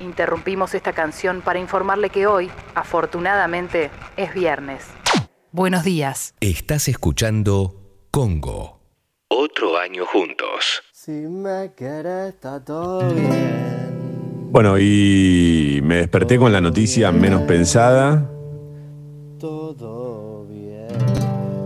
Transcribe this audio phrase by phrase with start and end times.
[0.00, 4.84] Interrumpimos esta canción para informarle que hoy, afortunadamente, es viernes.
[5.52, 6.34] Buenos días.
[6.40, 7.74] Estás escuchando
[8.10, 8.80] Congo.
[9.28, 10.82] Otro año juntos.
[10.92, 14.48] Si me querés, está todo bien.
[14.50, 18.30] Bueno, y me desperté con la noticia menos pensada.
[19.40, 20.86] Todo bien.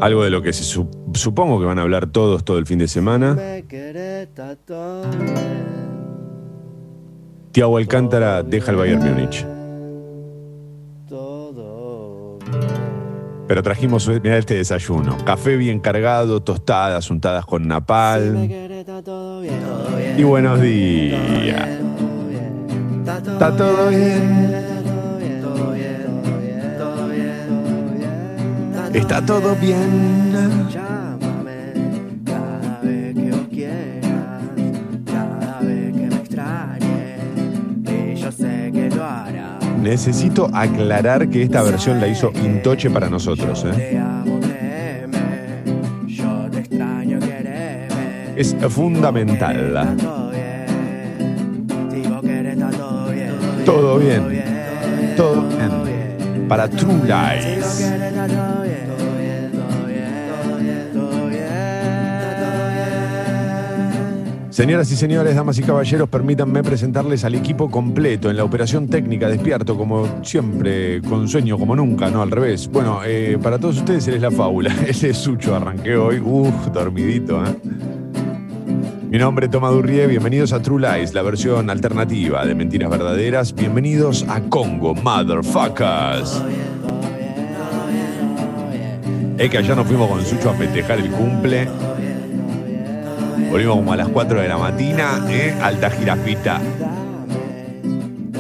[0.01, 2.79] Algo de lo que se su- supongo que van a hablar todos todo el fin
[2.79, 3.35] de semana.
[3.35, 5.80] Me querés, está todo bien.
[7.53, 9.45] Tiago Alcántara deja el Bayern Múnich.
[11.09, 12.61] Todo bien.
[13.49, 15.17] Pero trajimos, mira este desayuno.
[15.25, 18.37] Café bien cargado, tostadas untadas con napal.
[18.37, 20.17] está.
[20.17, 21.69] Y buenos días.
[23.33, 24.55] Está todo bien.
[25.19, 25.41] Bien.
[26.79, 27.37] Todo bien.
[28.95, 30.90] Está todo bien.
[39.83, 43.65] Necesito aclarar que esta versión la hizo Intoche para nosotros.
[43.65, 44.01] ¿eh?
[48.37, 49.97] Es fundamental.
[53.65, 54.43] Todo bien,
[55.17, 56.49] todo bien.
[56.49, 57.01] Para True
[57.41, 57.60] Si
[64.61, 69.27] Señoras y señores, damas y caballeros, permítanme presentarles al equipo completo en la operación técnica,
[69.27, 72.69] despierto como siempre, con sueño como nunca, no al revés.
[72.71, 76.67] Bueno, eh, para todos ustedes él es la fábula, él es Sucho, arranqué hoy, uff,
[76.75, 77.57] dormidito, ¿eh?
[79.09, 83.55] Mi nombre es Toma Durrie, bienvenidos a True Lies, la versión alternativa de Mentiras Verdaderas.
[83.55, 86.45] Bienvenidos a Congo, motherfuckers.
[89.39, 91.67] Es que allá nos fuimos con Sucho a festejar el cumple.
[93.51, 95.53] Volvimos como a las 4 de la mañana, ¿eh?
[95.61, 96.61] Alta jirafita.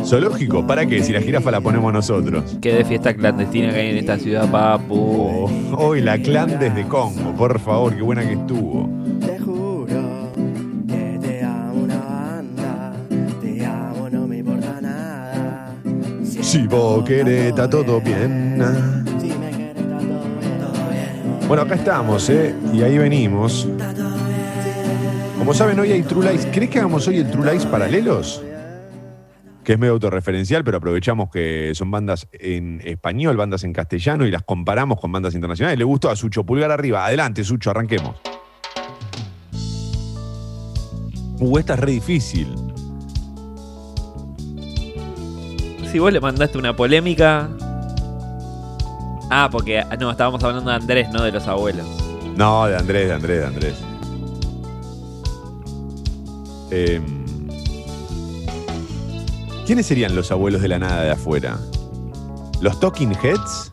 [0.04, 1.02] Zoológico, ¿para qué?
[1.02, 2.56] Si la jirafa la ponemos nosotros.
[2.60, 4.94] Qué de fiesta clandestina que hay en esta ciudad, papu.
[4.94, 8.88] Oh, hoy la clan desde Congo, por favor, qué buena que estuvo.
[9.20, 10.32] Te juro
[10.86, 12.92] que te amo una banda,
[13.40, 15.74] te amo, no me importa nada.
[16.24, 18.62] Si vos querés, está todo bien.
[19.20, 21.48] Si me querés, está todo bien, todo bien.
[21.48, 22.54] Bueno, acá estamos, ¿eh?
[22.72, 23.68] Y ahí venimos.
[25.50, 26.46] Como saben, hoy hay True Lies.
[26.52, 28.40] ¿Crees que hagamos hoy el True Lies paralelos?
[29.64, 34.30] Que es medio autorreferencial, pero aprovechamos que son bandas en español, bandas en castellano y
[34.30, 35.76] las comparamos con bandas internacionales.
[35.76, 37.04] Le gustó a Sucho, pulgar arriba.
[37.04, 38.14] Adelante, Sucho, arranquemos.
[41.40, 42.46] Uh, esta es re difícil.
[45.90, 47.48] Si vos le mandaste una polémica.
[49.28, 49.82] Ah, porque.
[49.98, 51.88] No, estábamos hablando de Andrés, no de los abuelos.
[52.36, 53.89] No, de Andrés, de Andrés, de Andrés.
[56.70, 57.26] Em,
[59.66, 61.58] ¿Quiénes serían los abuelos de la nada de afuera?
[62.60, 63.70] ¿Los Talking Heads?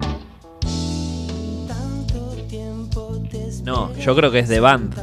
[3.63, 4.96] No, yo creo que es de Band.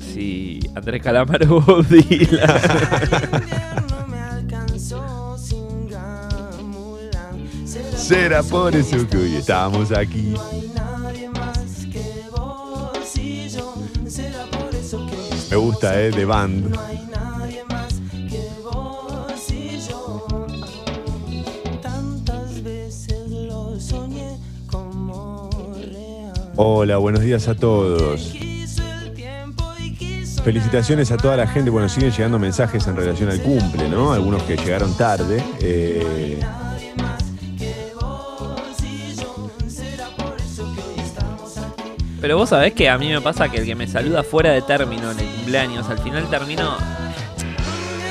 [0.00, 2.60] Si Andrés Calamaro Bob Dylan.
[7.96, 10.34] Será por eso que hoy estamos aquí.
[15.50, 16.10] Me gusta, ¿eh?
[16.10, 16.76] De band.
[26.62, 28.34] Hola, buenos días a todos.
[30.44, 31.70] Felicitaciones a toda la gente.
[31.70, 34.12] Bueno, siguen llegando mensajes en relación al cumple, ¿no?
[34.12, 35.42] Algunos que llegaron tarde.
[35.62, 36.38] Eh,
[42.20, 44.60] Pero vos sabés que a mí me pasa que el que me saluda fuera de
[44.60, 46.76] término en el cumpleaños, al final termino.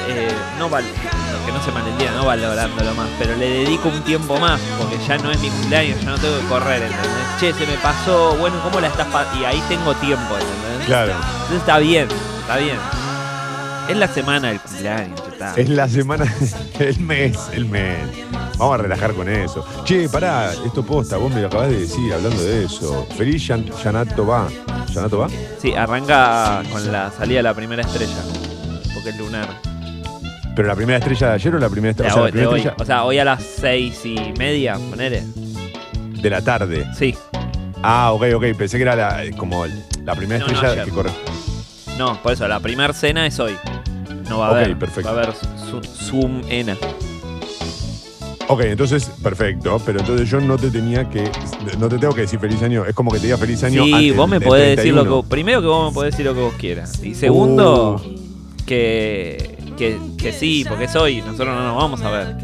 [0.08, 0.28] eh,
[0.58, 1.19] no val que
[1.60, 5.30] no se malentienda, no valorándolo más, pero le dedico un tiempo más, porque ya no
[5.32, 7.10] es mi cumpleaños, ya no tengo que correr, ¿entendés?
[7.40, 9.08] Che, se me pasó, bueno, ¿cómo la estás?
[9.40, 10.86] Y ahí tengo tiempo, ¿entendés?
[10.88, 11.12] claro.
[11.12, 12.08] Entonces está bien,
[12.42, 12.78] está bien.
[13.90, 15.54] Es la semana del cumpleaños, está.
[15.56, 16.34] Es la semana,
[16.80, 17.98] el mes, el mes.
[18.58, 19.66] Vamos a relajar con eso.
[19.84, 23.08] Che, pará, esto posta, vos me lo acabás de decir hablando de eso.
[23.18, 24.48] Feliz Yan- Yanato va.
[24.94, 25.28] ¿Yanato va?
[25.62, 28.16] Sí, arranca con la salida de la primera estrella,
[28.94, 29.69] porque es lunar.
[30.56, 32.12] ¿Pero la primera estrella de ayer o la primera De estrella?
[32.12, 32.60] O sea, la hoy, de primera hoy.
[32.60, 35.24] estrella O sea, hoy a las seis y media, ponele.
[36.22, 36.86] de la tarde.
[36.98, 37.16] Sí,
[37.82, 38.44] Ah, ok, ok.
[38.58, 39.66] Pensé que era la, como
[40.04, 41.12] la primera No, estrella que corre.
[41.98, 43.54] no, por eso, la primera cena es hoy.
[44.30, 44.78] No va a Ok, haber.
[44.78, 45.14] perfecto.
[45.14, 45.36] Va a haber
[45.86, 46.76] Zoom ENA.
[48.50, 49.80] Ok, entonces, perfecto.
[49.86, 51.30] Pero entonces yo no te tenía que.
[51.80, 52.84] No te tengo que decir feliz año.
[52.86, 53.84] Es como que te diga feliz año.
[53.86, 55.22] Sí, antes vos me podés decir lo 31.
[55.24, 55.30] que.
[55.30, 57.02] Primero que vos me podés decir lo que vos quieras.
[57.04, 58.66] Y segundo, Uh.
[58.66, 59.49] que.
[59.80, 62.36] Que, que sí, porque es hoy, nosotros no nos vamos a ver.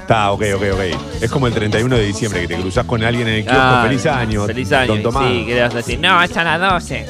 [0.00, 0.80] Está, ok, ok, ok.
[1.20, 3.60] Es como el 31 de diciembre que te cruzas con alguien en el kiosco.
[3.60, 4.46] Ah, feliz año.
[4.46, 4.94] Feliz año.
[4.94, 5.30] Don Tomás.
[5.30, 7.06] Sí, que le vas a decir, no, es a las 12.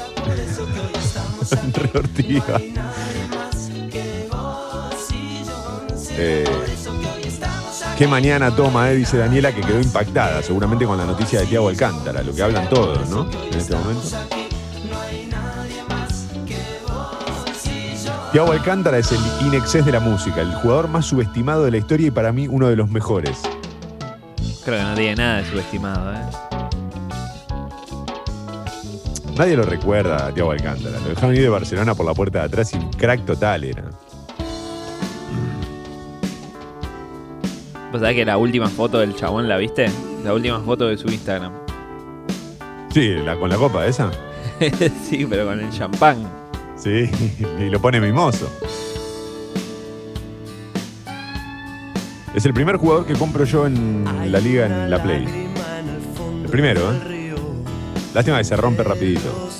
[1.74, 2.60] Re ortiga.
[6.18, 6.44] Eh,
[7.96, 11.68] qué mañana toma, eh, dice Daniela, que quedó impactada, seguramente con la noticia de Tiago
[11.68, 13.30] Alcántara, lo que hablan todos, ¿no?
[13.50, 14.41] En este momento.
[18.32, 22.06] Tiago Alcántara es el inexcés de la música, el jugador más subestimado de la historia
[22.06, 23.42] y para mí uno de los mejores.
[24.64, 26.22] Creo que no tiene nada de subestimado, ¿eh?
[29.36, 30.98] Nadie lo recuerda a Tiago Alcántara.
[31.00, 33.84] Lo dejaron ir de Barcelona por la puerta de atrás y un crack total era.
[37.90, 39.90] ¿Vos sabés que la última foto del chabón la viste?
[40.24, 41.52] La última foto de su Instagram.
[42.94, 44.10] Sí, la, con la copa esa.
[45.04, 46.41] sí, pero con el champán.
[46.82, 47.08] Sí,
[47.60, 48.50] y lo pone mimoso.
[52.34, 55.48] Es el primer jugador que compro yo en la liga en la Play.
[56.42, 57.34] El primero, ¿eh?
[58.14, 59.50] Lástima que se rompe rapidito.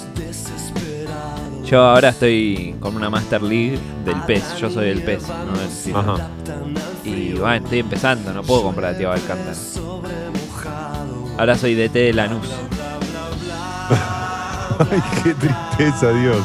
[1.65, 4.57] Yo ahora estoy con una Master League del PES.
[4.57, 5.99] Yo soy del PES, no del FIFA.
[6.01, 6.29] Ajá.
[7.05, 9.57] Y bueno, estoy empezando, no puedo comprar a Tiago Alcántara.
[11.39, 12.51] Ahora soy DT de Lanús.
[14.91, 16.43] Ay, qué tristeza, Dios.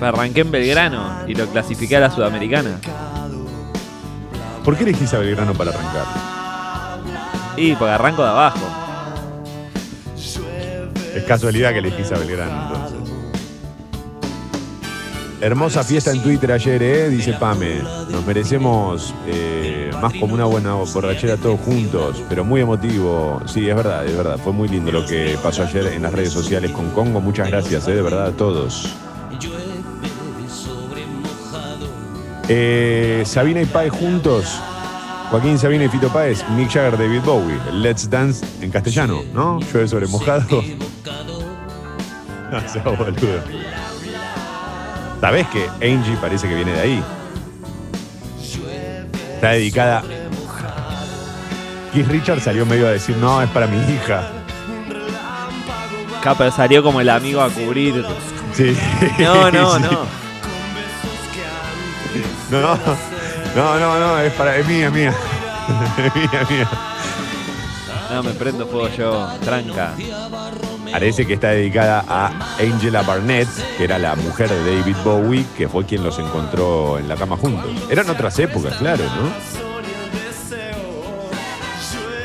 [0.00, 2.78] Arranqué en Belgrano y lo clasifiqué a la Sudamericana.
[4.64, 6.06] ¿Por qué elegís a Belgrano para arrancar?
[7.56, 8.66] Y porque arranco de abajo.
[11.14, 13.04] Es casualidad que elegís a Belgrano, entonces.
[15.40, 17.08] Hermosa fiesta en Twitter ayer, ¿eh?
[17.10, 17.82] Dice Pame.
[18.10, 23.42] Nos merecemos eh, más como una buena borrachera todos juntos, pero muy emotivo.
[23.44, 24.38] Sí, es verdad, es verdad.
[24.42, 27.20] Fue muy lindo lo que pasó ayer en las redes sociales con Congo.
[27.20, 27.94] Muchas gracias, ¿eh?
[27.94, 28.88] De verdad, a todos.
[32.48, 34.60] Eh, Sabina y Páez juntos.
[35.30, 39.58] Joaquín Sabina y Fito Páez, Mick Jagger, David Bowie, Let's Dance en castellano, ¿no?
[39.60, 40.62] Llueve sobre mojado.
[42.52, 43.40] No, sea boludo.
[45.20, 47.02] ¿Sabés que Angie parece que viene de ahí?
[49.34, 50.04] Está dedicada.
[51.92, 54.28] Keith Richard salió medio a decir, no, es para mi hija.
[56.22, 58.04] Capa salió como el amigo a cubrir.
[58.52, 58.76] Sí.
[59.18, 59.82] No, no, Sí.
[59.82, 60.23] no.
[62.50, 62.60] No,
[63.56, 65.14] no, no, no, es para, es mía, mía.
[65.96, 66.70] Es mía, mía.
[68.10, 69.28] No, me prendo fuego yo.
[69.42, 69.94] Tranca.
[70.92, 72.30] Parece que está dedicada a
[72.60, 77.08] Angela Barnett, que era la mujer de David Bowie, que fue quien los encontró en
[77.08, 77.70] la cama juntos.
[77.90, 79.63] Eran otras épocas, claro, ¿no?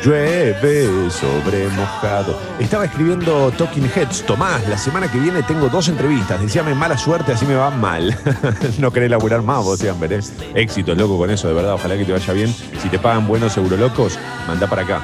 [0.04, 2.40] Llueve sobre mojado.
[2.58, 4.26] Estaba escribiendo Talking Heads.
[4.26, 6.42] Tomás, la semana que viene tengo dos entrevistas.
[6.42, 8.18] Decíame mala suerte, así me va mal.
[8.80, 10.34] no querés laburar más vos, Ian Verés.
[10.56, 11.74] Éxito, loco, con eso, de verdad.
[11.74, 12.54] Ojalá que te vaya bien.
[12.82, 14.18] Si te pagan buenos segurolocos,
[14.48, 15.02] manda para acá.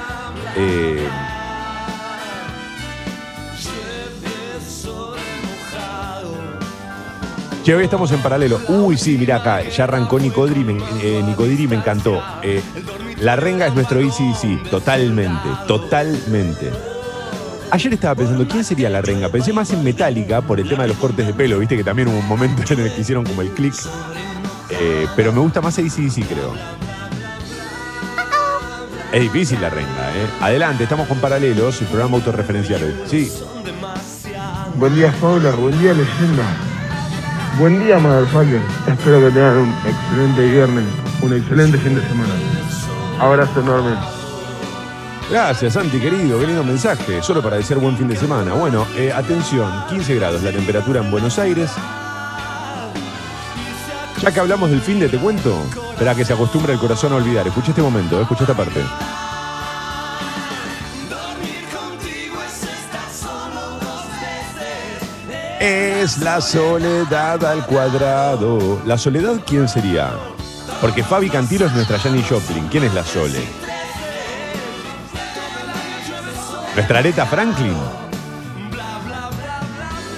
[0.56, 1.06] Eh,
[7.65, 8.62] Che, hoy estamos en paralelo.
[8.68, 12.21] Uy, sí, mira acá, ya arrancó Nicodri, me, eh, Nicodiri, me encantó.
[12.44, 12.62] Eh,
[13.19, 16.71] la renga es nuestro ECDC, totalmente, totalmente.
[17.71, 19.29] Ayer estaba pensando, ¿quién sería la renga?
[19.29, 22.07] Pensé más en Metallica por el tema de los cortes de pelo, viste que también
[22.07, 23.75] hubo un momento en el que hicieron como el click.
[24.69, 26.54] Eh, pero me gusta más ACDC, creo.
[29.11, 30.28] Es difícil la renga, ¿eh?
[30.42, 32.95] Adelante, estamos con paralelos, el programa autorreferencial hoy.
[33.07, 33.31] Sí,
[34.78, 35.51] Buen día, Paula.
[35.51, 36.44] Buen día, leyenda.
[37.57, 38.59] Buen día, Motherfucker.
[38.87, 40.83] Espero que tengan un excelente viernes,
[41.21, 42.55] un excelente fin de semana.
[43.19, 43.95] Abrazo enorme.
[45.30, 46.40] Gracias, Santi, querido.
[46.40, 47.22] Qué lindo mensaje.
[47.24, 48.54] Solo para decir buen fin de semana.
[48.54, 51.72] Bueno, eh, atención, 15 grados la temperatura en Buenos Aires.
[54.22, 55.64] Ya que hablamos del fin de, te cuento.
[55.92, 57.48] Espera que se acostumbre el corazón a olvidar.
[57.48, 58.81] Escucha este momento, eh, escucha esta parte.
[65.60, 68.80] Es la soledad al cuadrado.
[68.86, 70.34] ¿La soledad quién sería?
[70.81, 72.67] Porque Fabi Cantilo es nuestra Janis Joplin.
[72.67, 73.41] ¿Quién es la Sole?
[76.75, 77.75] ¿Nuestra Aretha Franklin?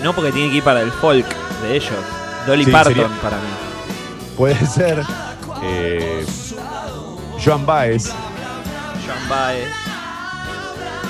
[0.03, 1.25] No porque tiene que ir para el folk
[1.61, 1.91] de ellos.
[2.45, 3.43] Dolly Sí, Parton sería- para mí.
[4.35, 5.03] Puede ser.
[5.63, 6.25] eh,
[7.43, 8.11] Joan Baez.
[9.05, 9.67] Joan Baez.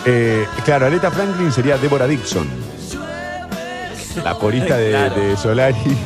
[0.05, 2.47] Eh, claro, Aretha Franklin sería Deborah Dixon.
[4.23, 5.15] La corista de, Claro.
[5.15, 5.97] de Solari.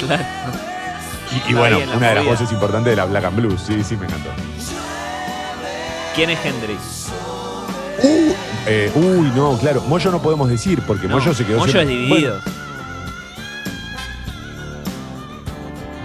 [0.00, 0.24] Claro.
[1.48, 3.60] Y, bueno, una de las voces importantes de la Black and Blues.
[3.66, 4.30] Sí, sí, me encantó.
[6.14, 7.08] ¿Quién es Hendrix?
[8.66, 9.82] Eh, uy, no, claro.
[9.82, 12.40] Moyo no podemos decir porque No, Moyo se quedó Moyo es dividido.
[12.40, 12.54] Bueno,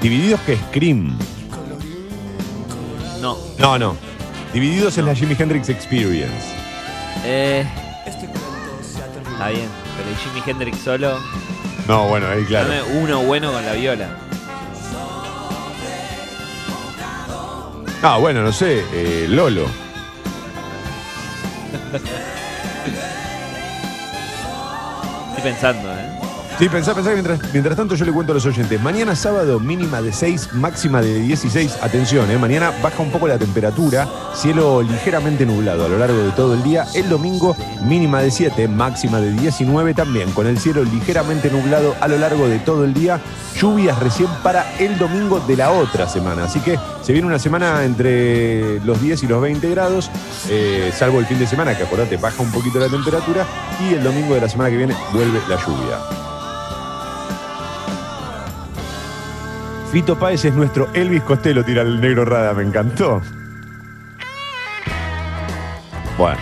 [0.02, 1.18] Divididos que Scream.
[3.22, 3.38] No.
[3.58, 3.98] No, no.
[4.54, 6.48] Divididos es la Jimi Hendrix Experience.
[7.26, 7.68] Eh,
[8.06, 9.68] está bien,
[9.98, 11.20] pero ¿y Jimi Hendrix solo?
[11.88, 12.70] No, bueno, ahí claro.
[12.70, 14.10] Dame uno bueno con la viola.
[18.02, 19.66] Ah, bueno, no sé, eh, Lolo.
[25.30, 25.99] Estoy pensando, ¿eh?
[26.60, 27.24] Sí, pensá, pensá que
[27.54, 28.82] mientras, tanto yo le cuento a los oyentes.
[28.82, 31.78] Mañana sábado mínima de 6, máxima de 16.
[31.82, 32.38] Atención, ¿eh?
[32.38, 36.62] mañana baja un poco la temperatura, cielo ligeramente nublado a lo largo de todo el
[36.62, 36.86] día.
[36.94, 42.10] El domingo mínima de 7, máxima de 19 también, con el cielo ligeramente nublado a
[42.10, 43.22] lo largo de todo el día.
[43.56, 46.44] Lluvias recién para el domingo de la otra semana.
[46.44, 50.12] Así que se viene una semana entre los 10 y los 20 grados,
[50.50, 53.46] eh, salvo el fin de semana, que acordate, baja un poquito la temperatura.
[53.80, 56.29] Y el domingo de la semana que viene vuelve la lluvia.
[59.92, 63.22] Fito Páez es nuestro Elvis Costello, tira el negro Rada, me encantó.
[66.18, 66.38] Bueno.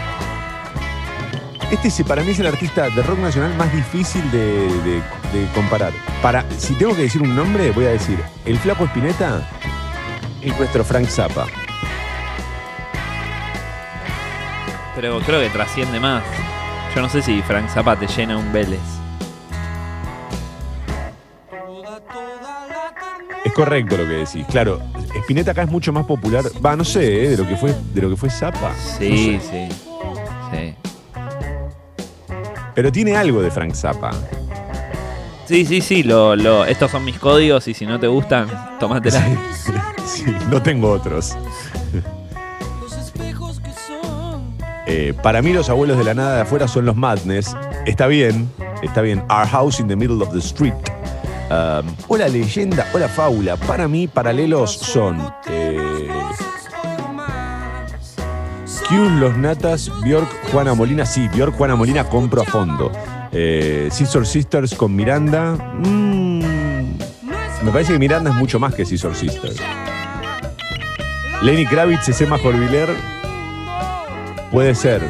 [1.72, 5.92] Este es- para mí es el artista de rock nacional más difícil de, de- comparar.
[6.22, 9.42] Para, si tengo que decir un nombre, voy a decir, el Flaco Espineta
[10.42, 11.46] es nuestro Frank Zappa.
[14.96, 16.24] Pero creo que trasciende más.
[16.96, 18.80] Yo no sé si Frank Zappa te llena un Vélez.
[23.46, 24.46] Es correcto lo que decís.
[24.50, 24.80] Claro,
[25.22, 26.44] Spinetta acá es mucho más popular.
[26.64, 27.30] Va, no sé, ¿eh?
[27.30, 28.74] de lo que fue, de lo que fue Zappa.
[28.98, 29.70] Sí, No sé.
[29.72, 29.78] sí.
[30.52, 30.76] Sí.
[32.76, 34.12] Pero tiene algo de Frank Zappa.
[35.46, 36.04] Sí, sí, sí.
[36.04, 38.48] Lo, lo, estos son mis códigos y si no te gustan,
[38.80, 39.24] tómatela.
[40.06, 41.36] Sí, no tengo otros.
[44.90, 47.58] Eh, para mí los abuelos de la nada de afuera son los Madness.
[47.86, 48.50] Está bien,
[48.82, 49.22] está bien.
[49.30, 50.74] Our house in the middle of the street.
[51.50, 53.56] Um, hola leyenda, hola fábula.
[53.56, 55.78] Para mí paralelos son eh,
[58.92, 61.06] Los Natas, Bjork, Juana Molina.
[61.06, 62.92] Sí, Bjork, Juana Molina compro a fondo.
[63.32, 65.54] Eh, Sisters con Miranda.
[65.54, 66.42] mm,
[67.64, 69.58] me parece que Miranda es mucho más que Scissor Sisters.
[71.42, 72.38] Lenny Kravitz es Emma.
[74.52, 75.02] Puede ser.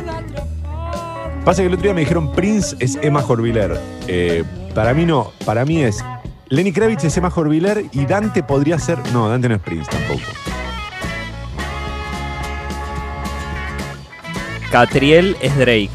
[1.46, 3.80] Pasa que el otro día me dijeron Prince es Emma Jorviler.
[4.08, 4.44] Eh,
[4.76, 5.32] para mí no.
[5.46, 6.04] Para mí es
[6.50, 9.00] Lenny Kravitz es Emma Jorviler y Dante podría ser.
[9.12, 10.22] No, Dante no es Prince tampoco.
[14.72, 15.90] Catriel es Drake.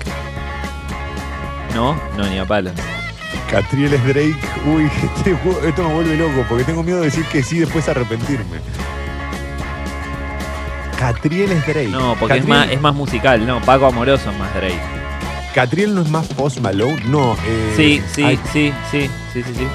[1.74, 1.98] ¿No?
[2.16, 2.70] No, ni a palo.
[3.50, 4.36] Catriel es Drake.
[4.66, 7.88] Uy, este juego- esto me vuelve loco porque tengo miedo de decir que sí después
[7.88, 8.58] arrepentirme.
[10.98, 11.88] Catriel es Drake.
[11.88, 13.60] No, porque es más, es más musical, ¿no?
[13.62, 14.80] Paco Amoroso es más Drake.
[15.54, 17.02] Catriel no es más Post Malone.
[17.06, 17.34] No.
[17.46, 19.66] eh, Sí, sí, sí, sí, sí, sí, sí.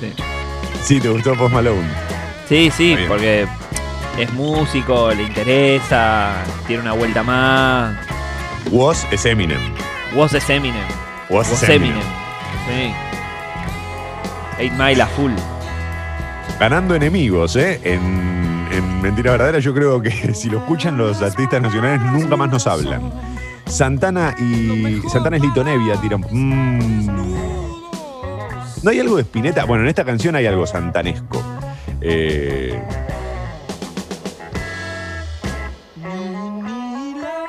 [0.00, 0.12] Sí,
[0.82, 1.88] sí, te gustó Post Malone.
[2.48, 3.46] sí, sí, porque
[4.18, 6.34] es músico, le interesa,
[6.66, 7.96] tiene una vuelta más.
[8.70, 9.60] Was es Eminem.
[10.14, 10.84] Woz es Eminem.
[11.30, 11.96] Was, es Eminem.
[11.96, 12.02] Eminem.
[12.68, 12.94] Sí.
[14.58, 15.32] Eight Mile a full.
[16.60, 17.80] Ganando enemigos, ¿eh?
[17.82, 22.50] En, en Mentira Verdadera yo creo que si lo escuchan los artistas nacionales nunca más
[22.50, 23.12] nos hablan.
[23.66, 25.00] Santana y...
[25.08, 26.20] Santana es Lito Nevia, tiran...
[26.30, 27.61] mm.
[28.82, 29.64] ¿No hay algo de Spinetta?
[29.64, 31.42] Bueno, en esta canción hay algo santanesco.
[32.00, 32.80] Eh,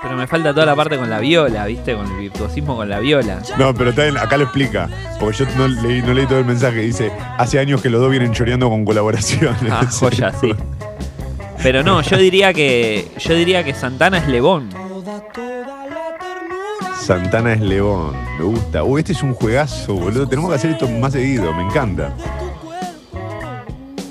[0.02, 1.96] Pero me falta toda la parte con la viola, ¿viste?
[1.96, 3.42] Con el virtuosismo con la viola.
[3.58, 4.90] no, pero en- acá lo explica.
[5.20, 6.82] Porque yo no leí, no leí todo el mensaje.
[6.82, 9.72] Dice, hace años que los dos vienen choreando con colaboraciones.
[9.72, 10.54] Ah, joya, sí.
[11.64, 13.08] Pero no, yo diría que.
[13.18, 14.70] Yo diría que Santana es Lebón.
[17.06, 18.84] Santana es León, me gusta.
[18.84, 20.28] Uy, este es un juegazo, boludo.
[20.28, 22.14] Tenemos que hacer esto más seguido, me encanta.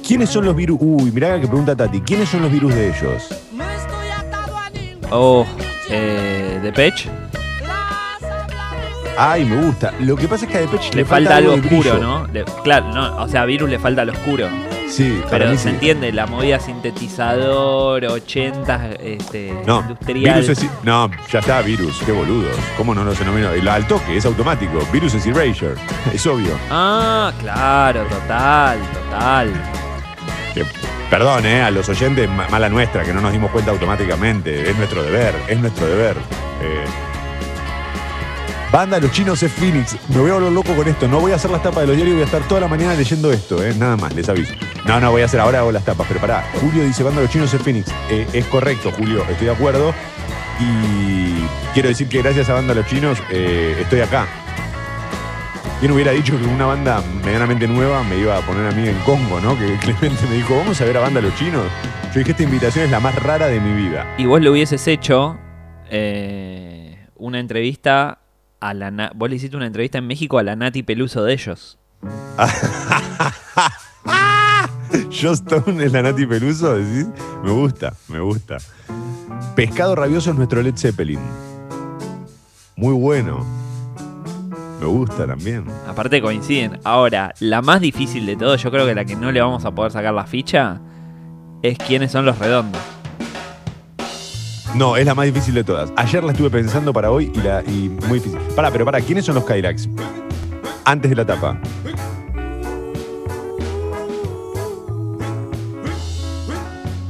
[0.06, 0.76] ¿Quiénes son los virus?
[0.80, 2.02] Uy, mirá que pregunta Tati.
[2.02, 3.28] ¿Quiénes son los virus de ellos?
[5.10, 5.46] Oh,
[5.88, 7.08] eh, Depeche.
[9.16, 9.92] Ay, me gusta.
[10.00, 11.98] Lo que pasa es que a Depeche Le, falta, algo de oscuro.
[11.98, 12.26] ¿no?
[12.26, 14.48] Le- claro, no, o sea, a Virus le falta lo oscuro.
[14.92, 15.68] Sí, para Pero mí se sí.
[15.70, 20.40] entiende, la movida sintetizador, 80, este, No, industrial.
[20.42, 22.54] virus es, no, ya está, virus, qué boludos.
[22.76, 23.12] ¿Cómo no lo?
[23.12, 24.86] El- Al toque, es automático.
[24.92, 25.76] Virus es Erasure,
[26.12, 26.58] es obvio.
[26.70, 29.52] Ah, claro, total, total.
[30.54, 30.66] Que-
[31.08, 34.68] perdón, eh, a los oyentes, ma- mala nuestra, que no nos dimos cuenta automáticamente.
[34.70, 36.16] Es nuestro deber, es nuestro deber.
[36.60, 36.84] Eh,
[38.72, 39.98] Banda Los Chinos es Phoenix.
[40.08, 41.06] Me voy a volver loco con esto.
[41.06, 42.94] No voy a hacer las tapas de los diarios, voy a estar toda la mañana
[42.94, 43.74] leyendo esto, eh.
[43.76, 44.54] Nada más, les aviso.
[44.86, 46.42] No, no, voy a hacer ahora hago las tapas, pero pará.
[46.58, 47.92] Julio dice Banda Los Chinos es Phoenix.
[48.08, 49.92] Eh, es correcto, Julio, estoy de acuerdo.
[50.58, 54.26] Y quiero decir que gracias a Banda Los Chinos eh, estoy acá.
[55.80, 58.96] ¿Quién hubiera dicho que una banda medianamente nueva me iba a poner a mí en
[59.00, 59.58] Congo, ¿no?
[59.58, 61.66] Que Clemente me dijo, vamos a ver a banda Los Chinos.
[62.14, 64.14] Yo dije, esta invitación es la más rara de mi vida.
[64.16, 65.38] Y vos le hubieses hecho
[65.90, 68.21] eh, una entrevista
[68.62, 68.90] a la...
[68.90, 71.78] Na- Vos le hiciste una entrevista en México a la Nati Peluso de ellos.
[75.10, 77.06] Joe Stone es la Nati Peluso, decís.
[77.44, 78.58] Me gusta, me gusta.
[79.54, 81.20] Pescado rabioso es nuestro Led Zeppelin.
[82.76, 83.44] Muy bueno.
[84.80, 85.64] Me gusta también.
[85.86, 86.80] Aparte coinciden.
[86.84, 89.70] Ahora, la más difícil de todo, yo creo que la que no le vamos a
[89.70, 90.80] poder sacar la ficha,
[91.62, 92.80] es quiénes son los redondos.
[94.74, 95.92] No, es la más difícil de todas.
[95.96, 97.62] Ayer la estuve pensando para hoy y, la,
[98.08, 98.38] muy difícil.
[98.56, 99.88] Pará, pero pará, ¿quiénes son los Kyrax?
[100.84, 101.60] Antes de la tapa.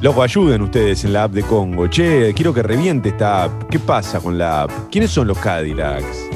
[0.01, 1.87] Loco, ayuden ustedes en la app de Congo.
[1.87, 3.71] Che, quiero que reviente esta app.
[3.71, 4.71] ¿Qué pasa con la app?
[4.91, 6.29] ¿Quiénes son los Cadillacs?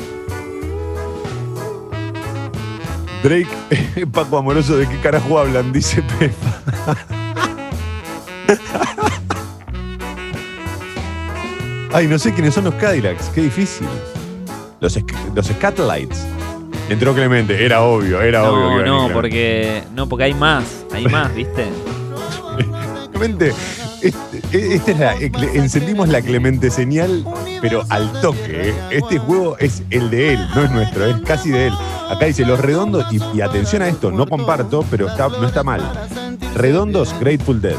[3.24, 5.72] Drake, Paco Amoroso, ¿de qué carajo hablan?
[5.72, 6.96] Dice Pepa.
[11.96, 13.30] Ay, no sé quiénes son los Cadillacs.
[13.34, 13.86] Qué difícil.
[14.80, 14.98] Los,
[15.34, 16.26] los Scatlights.
[16.90, 17.64] Entró Clemente.
[17.64, 18.84] Era obvio, era obvio.
[18.84, 19.82] que No, porque.
[19.94, 20.84] No, porque hay más.
[20.92, 21.64] Hay más, ¿viste?
[23.12, 23.54] Clemente,
[24.02, 27.24] este, este es la, cle- encendimos la Clemente señal,
[27.62, 28.68] pero al toque.
[28.68, 28.74] ¿eh?
[28.90, 31.72] Este juego es el de él, no es nuestro, es casi de él.
[32.10, 35.62] Acá dice los redondos, y, y atención a esto, no comparto, pero está, no está
[35.62, 35.80] mal.
[36.54, 37.76] Redondos, Grateful Dead.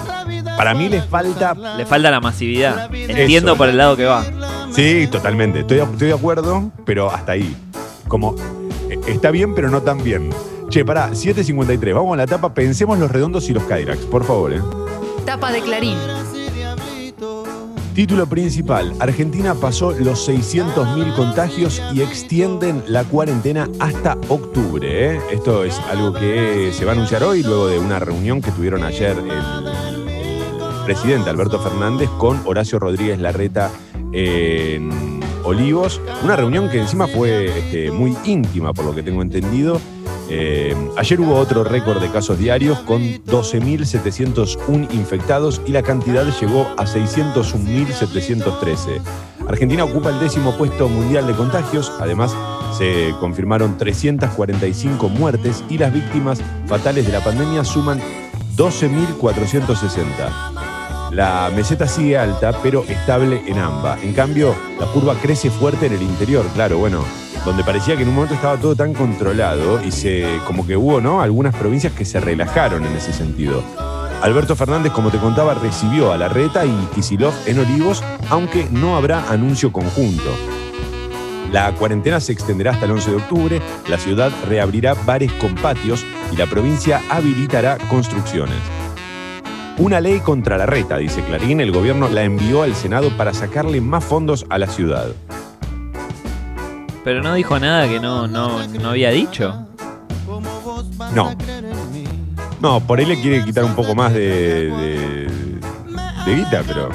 [0.57, 1.53] Para mí les falta.
[1.77, 2.93] Le falta la masividad.
[2.93, 3.57] Entiendo Eso.
[3.57, 4.25] por el lado que va.
[4.71, 5.59] Sí, totalmente.
[5.61, 7.55] Estoy, estoy de acuerdo, pero hasta ahí.
[8.07, 8.35] Como
[8.89, 10.29] eh, está bien, pero no tan bien.
[10.69, 11.93] Che, pará, 7.53.
[11.93, 12.53] Vamos a la tapa.
[12.53, 14.61] Pensemos los redondos y los Kyrax, por favor, ¿eh?
[15.25, 15.97] Tapa de Clarín.
[17.93, 18.93] Título principal.
[18.99, 25.15] Argentina pasó los 600.000 contagios y extienden la cuarentena hasta octubre.
[25.15, 25.19] ¿eh?
[25.31, 28.83] Esto es algo que se va a anunciar hoy, luego de una reunión que tuvieron
[28.83, 29.76] ayer el, el
[30.87, 33.69] presidente Alberto Fernández con Horacio Rodríguez Larreta
[34.13, 35.99] en Olivos.
[36.23, 39.81] Una reunión que encima fue este, muy íntima, por lo que tengo entendido.
[40.29, 46.69] Eh, ayer hubo otro récord de casos diarios con 12.701 infectados y la cantidad llegó
[46.77, 49.01] a 601.713.
[49.45, 52.33] Argentina ocupa el décimo puesto mundial de contagios, además
[52.77, 57.99] se confirmaron 345 muertes y las víctimas fatales de la pandemia suman
[58.55, 60.66] 12.460.
[61.11, 63.99] La meseta sigue alta, pero estable en AMBA.
[64.03, 67.03] En cambio, la curva crece fuerte en el interior, claro, bueno,
[67.45, 70.99] donde parecía que en un momento estaba todo tan controlado y se como que hubo,
[70.99, 71.21] ¿no?
[71.21, 73.63] Algunas provincias que se relajaron en ese sentido.
[74.21, 79.29] Alberto Fernández, como te contaba, recibió a Larreta y Kisilov en Olivos, aunque no habrá
[79.29, 80.29] anuncio conjunto.
[81.51, 86.05] La cuarentena se extenderá hasta el 11 de octubre, la ciudad reabrirá bares con patios
[86.33, 88.57] y la provincia habilitará construcciones.
[89.77, 93.79] Una ley contra la reta, dice Clarín, el gobierno la envió al Senado para sacarle
[93.79, 95.07] más fondos a la ciudad.
[97.03, 99.67] Pero no dijo nada que no, no, no había dicho.
[101.13, 101.35] No.
[102.59, 105.27] No, por ahí le quiere quitar un poco más de, de,
[106.25, 106.89] de guita, pero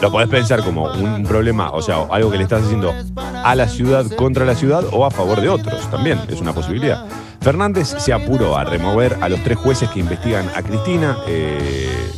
[0.00, 3.68] lo podés pensar como un problema, o sea, algo que le estás haciendo a la
[3.68, 7.04] ciudad contra la ciudad o a favor de otros, también es una posibilidad.
[7.42, 11.18] Fernández se apuró a remover a los tres jueces que investigan a Cristina.
[11.26, 12.10] eh,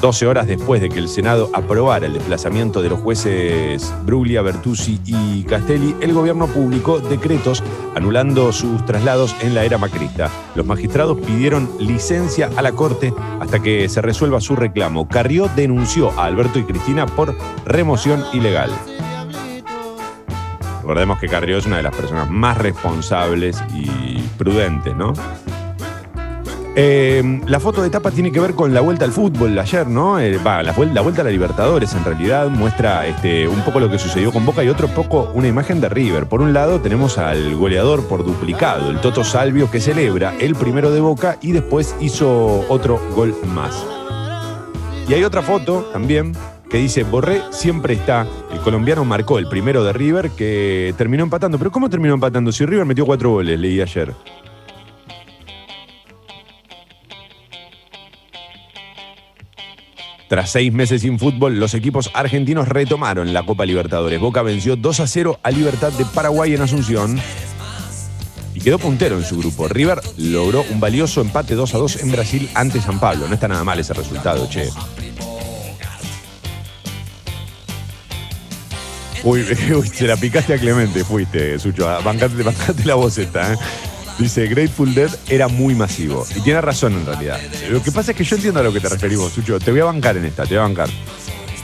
[0.00, 5.00] 12 horas después de que el Senado aprobara el desplazamiento de los jueces Bruglia, Bertuzzi
[5.06, 7.62] y Castelli, el gobierno publicó decretos
[7.94, 10.30] anulando sus traslados en la era macrista.
[10.54, 15.08] Los magistrados pidieron licencia a la Corte hasta que se resuelva su reclamo.
[15.08, 18.70] Carrió denunció a Alberto y Cristina por remoción ilegal.
[20.86, 25.14] Recordemos que Carrió es una de las personas más responsables y prudentes, ¿no?
[26.76, 30.20] Eh, la foto de tapa tiene que ver con la vuelta al fútbol ayer, ¿no?
[30.20, 33.80] Eh, Va, la, vuel- la vuelta a la Libertadores en realidad muestra este, un poco
[33.80, 36.26] lo que sucedió con Boca y otro poco una imagen de River.
[36.28, 40.92] Por un lado tenemos al goleador por duplicado, el Toto Salvio, que celebra el primero
[40.92, 43.84] de Boca y después hizo otro gol más.
[45.08, 46.32] Y hay otra foto también
[46.70, 51.58] que dice, Borré siempre está, el colombiano marcó el primero de River que terminó empatando.
[51.58, 52.52] Pero ¿cómo terminó empatando?
[52.52, 54.12] Si River metió cuatro goles, leí ayer.
[60.28, 64.18] Tras seis meses sin fútbol, los equipos argentinos retomaron la Copa Libertadores.
[64.18, 67.20] Boca venció 2 a 0 a Libertad de Paraguay en Asunción
[68.52, 69.68] y quedó puntero en su grupo.
[69.68, 73.28] River logró un valioso empate 2 a 2 en Brasil ante San Pablo.
[73.28, 74.68] No está nada mal ese resultado, che.
[79.26, 81.88] Uy, uy, se la picaste a Clemente, fuiste, Sucho.
[81.88, 83.56] ah, Bancate, bancate la boceta, ¿eh?
[84.18, 86.24] Dice, Grateful Dead era muy masivo.
[86.36, 87.40] Y tiene razón en realidad.
[87.68, 89.58] Lo que pasa es que yo entiendo a lo que te referís vos, Sucho.
[89.58, 90.88] Te voy a bancar en esta, te voy a bancar.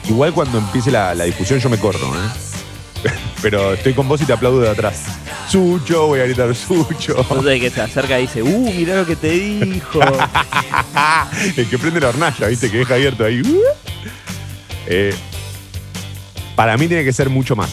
[0.08, 3.08] Igual cuando empiece la, la discusión yo me corro, ¿eh?
[3.42, 5.04] Pero estoy con vos y te aplaudo de atrás.
[5.48, 7.24] Sucho, voy a gritar Sucho.
[7.30, 10.00] No sé, que se acerca y dice, uh, mirá lo que te dijo.
[11.56, 12.70] El que prende la hornalla, ¿viste?
[12.70, 13.40] Que deja abierto ahí.
[14.86, 15.14] Eh,
[16.62, 17.70] para mí tiene que ser mucho más.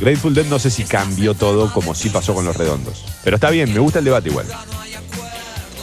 [0.00, 3.04] Grateful Dead no sé si cambió todo como sí pasó con los redondos.
[3.22, 4.46] Pero está bien, me gusta el debate igual.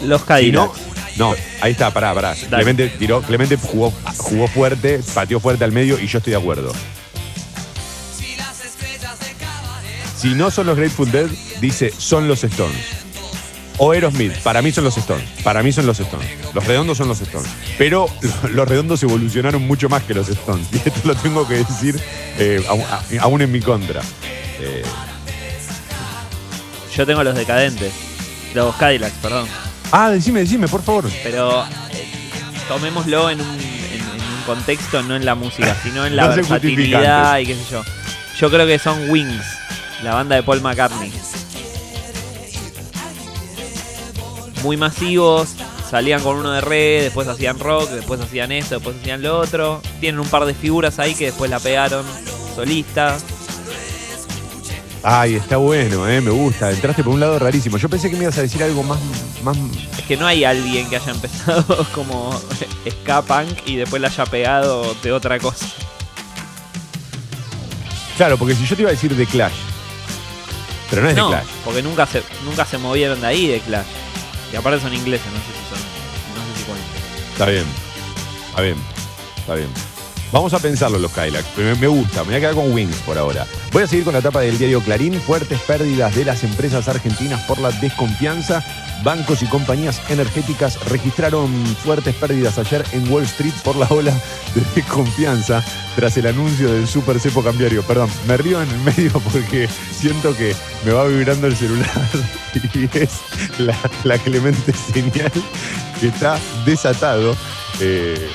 [0.03, 0.71] Los Si Cadillacs.
[1.15, 2.33] no, no, ahí está, pará, pará.
[2.33, 6.73] Clemente tiró, Clemente jugó, jugó fuerte, pateó fuerte al medio y yo estoy de acuerdo.
[10.17, 11.27] Si no son los Grateful Dead,
[11.61, 12.98] dice son los Stones.
[13.81, 15.25] O Aerosmith, para mí son los Stones.
[15.43, 16.27] Para mí son los Stones.
[16.53, 17.49] Los redondos son los Stones.
[17.77, 18.07] Pero
[18.43, 20.67] lo- los redondos evolucionaron mucho más que los Stones.
[20.73, 21.99] Y esto lo tengo que decir
[22.37, 22.61] eh,
[23.21, 24.01] aún- en mi contra.
[24.59, 24.83] Eh,
[26.95, 27.93] Yo tengo los decadentes.
[28.53, 29.47] Los Cadillacs, perdón.
[29.91, 31.09] ah, decime, decime, por favor.
[31.23, 32.07] Pero eh,
[32.67, 36.35] tomémoslo en un, en- en un contexto, no en la música, sino en la No
[36.35, 37.83] versatilidad y qué sé yo.
[38.39, 39.45] Yo creo que son Wings,
[40.03, 41.13] la banda de Paul McCartney.
[44.63, 45.49] Muy masivos,
[45.89, 49.81] salían con uno de re, después hacían rock, después hacían esto, después hacían lo otro.
[49.99, 52.05] Tienen un par de figuras ahí que después la pegaron
[52.55, 53.23] solistas.
[55.01, 56.71] Ay, está bueno, eh, me gusta.
[56.71, 57.77] Entraste por un lado rarísimo.
[57.77, 58.99] Yo pensé que me ibas a decir algo más,
[59.43, 59.55] más
[59.97, 62.37] Es que no hay alguien que haya empezado como
[62.89, 65.65] ska punk y después la haya pegado de otra cosa.
[68.17, 69.53] Claro, porque si yo te iba a decir The Clash,
[70.89, 71.47] pero no es No, The Clash.
[71.63, 73.85] porque nunca se, nunca se movieron de ahí de Clash.
[74.51, 75.79] Y aparte son ingleses, no sé si son.
[76.35, 77.31] No sé si cuentan.
[77.31, 77.65] Está bien,
[78.49, 78.77] está bien,
[79.37, 79.98] está bien.
[80.31, 81.45] Vamos a pensarlo los Kylax.
[81.57, 83.47] Me, gusta, me voy a quedar con Wings por ahora.
[83.71, 85.19] Voy a seguir con la etapa del diario Clarín.
[85.19, 88.63] Fuertes pérdidas de las empresas argentinas por la desconfianza.
[89.03, 91.49] Bancos y compañías energéticas registraron
[91.83, 94.13] fuertes pérdidas ayer en Wall Street por la ola
[94.53, 95.63] de desconfianza
[95.95, 97.81] tras el anuncio del super cepo cambiario.
[97.83, 101.89] Perdón, me río en el medio porque siento que me va vibrando el celular
[102.75, 103.09] y es
[103.57, 105.31] la, la clemente señal
[105.99, 107.35] que está desatado.
[107.79, 108.29] eh,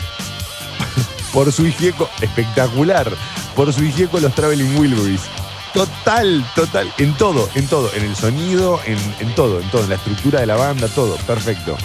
[1.34, 3.12] por su hijieco, espectacular,
[3.56, 5.20] por su hijieco los Traveling Wilburys.
[5.74, 9.96] Total, total, en todo, en todo, en el sonido, en, todo, en todo, en la
[9.96, 11.76] estructura de la banda, todo, perfecto.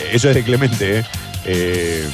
[0.00, 1.04] Eh, Eso es de Clemente, ¿eh?
[1.46, 2.08] Eh,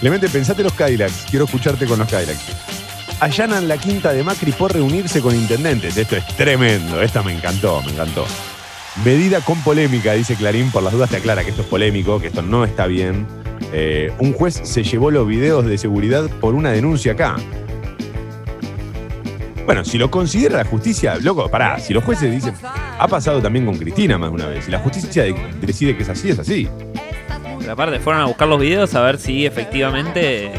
[0.00, 2.40] Clemente, pensate los Cadillacs, quiero escucharte con los Cadillacs.
[3.20, 5.96] Allanan la quinta de Macri por reunirse con intendentes.
[5.96, 8.26] Esto es tremendo, esta me encantó, me encantó.
[9.04, 12.26] Medida con polémica, dice Clarín, por las dudas te aclara que esto es polémico, que
[12.26, 13.39] esto no está bien.
[13.72, 17.36] Eh, un juez se llevó los videos de seguridad por una denuncia acá.
[19.66, 22.54] Bueno, si lo considera la justicia, loco, pará, si los jueces dicen,
[22.98, 26.02] ha pasado también con Cristina más de una vez, si la justicia de- decide que
[26.02, 26.68] es así, es así.
[27.60, 30.50] Pero aparte fueron a buscar los videos a ver si efectivamente.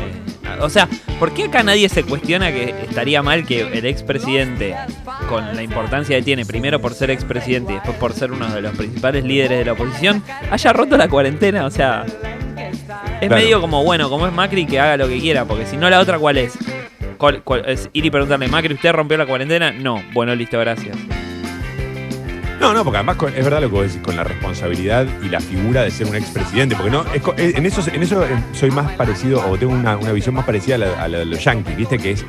[0.62, 0.88] O sea,
[1.18, 4.76] ¿por qué acá nadie se cuestiona que estaría mal que el expresidente,
[5.28, 8.62] con la importancia que tiene, primero por ser expresidente y después por ser uno de
[8.62, 11.66] los principales líderes de la oposición, haya roto la cuarentena?
[11.66, 12.06] O sea,
[13.22, 13.36] es Claro.
[13.36, 16.00] medio como, bueno, como es Macri, que haga lo que quiera, porque si no, la
[16.00, 16.58] otra, ¿cuál es?
[17.18, 19.72] ¿Cuál- cuál- es ir y preguntarle, Macri, ¿usted rompió la cuarentena?
[19.72, 20.02] No.
[20.14, 20.98] Bueno, listo, gracias.
[22.62, 25.40] No, no, porque además es verdad lo que vos decís, con la responsabilidad y la
[25.40, 27.04] figura de ser un expresidente, porque no,
[27.38, 30.76] en eso, en eso eh, soy más parecido, o tengo una, una visión más parecida
[30.76, 31.98] a la, de los yankees, ¿viste?
[31.98, 32.24] Que es,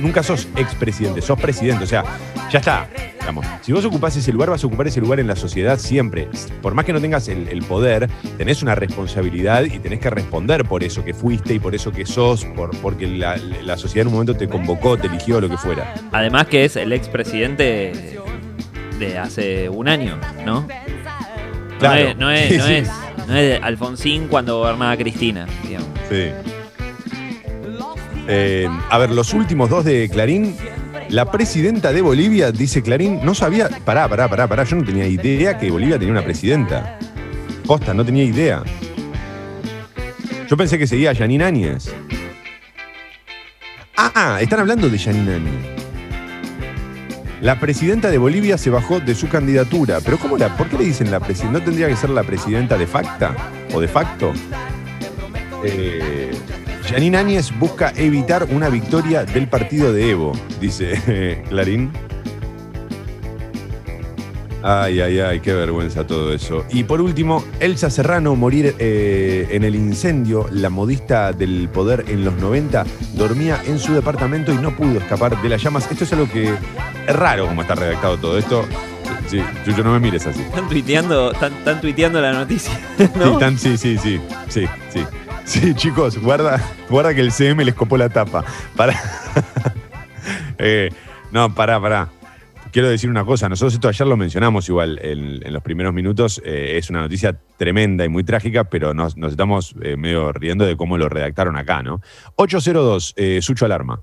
[0.00, 2.02] nunca sos expresidente, sos presidente, o sea,
[2.50, 2.88] ya está.
[3.20, 6.28] Digamos, si vos ocupás ese lugar, vas a ocupar ese lugar en la sociedad siempre.
[6.62, 10.64] Por más que no tengas el, el poder, tenés una responsabilidad y tenés que responder
[10.64, 14.06] por eso que fuiste y por eso que sos, por, porque la, la sociedad en
[14.08, 15.92] un momento te convocó, te eligió, lo que fuera.
[16.10, 18.17] Además que es el expresidente
[18.98, 20.66] de hace un año, ¿no?
[21.80, 22.88] No es, no es, no es,
[23.28, 25.88] no es Alfonsín cuando gobernaba Cristina, digamos.
[26.08, 26.30] Sí.
[28.30, 30.54] Eh, a ver, los últimos dos de Clarín.
[31.08, 33.70] La presidenta de Bolivia, dice Clarín, no sabía.
[33.84, 34.64] Pará, pará, pará, pará.
[34.64, 36.98] Yo no tenía idea que Bolivia tenía una presidenta.
[37.64, 38.62] Posta, no tenía idea.
[40.48, 41.94] Yo pensé que seguía a Janine Áñez.
[43.96, 45.77] Ah, están hablando de Janine Áñez.
[47.40, 50.00] La presidenta de Bolivia se bajó de su candidatura.
[50.04, 51.60] Pero ¿cómo la, ¿por qué le dicen la presidenta?
[51.60, 53.28] ¿No tendría que ser la presidenta de facto?
[53.72, 54.32] ¿O de facto?
[55.64, 56.32] Eh,
[56.88, 61.92] Janine Áñez busca evitar una victoria del partido de Evo, dice Clarín.
[64.62, 66.64] Ay, ay, ay, qué vergüenza todo eso.
[66.70, 70.46] Y por último, Elsa Serrano morir eh, en el incendio.
[70.50, 75.40] La modista del poder en los 90 dormía en su departamento y no pudo escapar
[75.40, 75.90] de las llamas.
[75.90, 76.52] Esto es algo que
[77.06, 78.64] es raro como está redactado todo esto.
[79.28, 80.40] Sí, yo no me mires así.
[80.40, 82.72] Están tuiteando, están, están tuiteando la noticia.
[82.98, 83.38] Sí, ¿no?
[83.58, 85.00] sí, sí, sí, sí, sí.
[85.44, 88.44] Sí, chicos, guarda, guarda que el CM les copó la tapa.
[88.76, 88.94] Para.
[90.60, 90.90] Eh,
[91.30, 92.08] no, pará, pará.
[92.78, 96.76] Quiero decir una cosa, nosotros esto ayer lo mencionamos igual en, los primeros minutos, eh,
[96.78, 100.96] es una noticia tremenda y muy trágica, pero nos, estamos eh, medio riendo de cómo
[100.96, 102.00] lo redactaron acá, ¿no?
[102.36, 104.00] 802, eh, Sucho Alarma.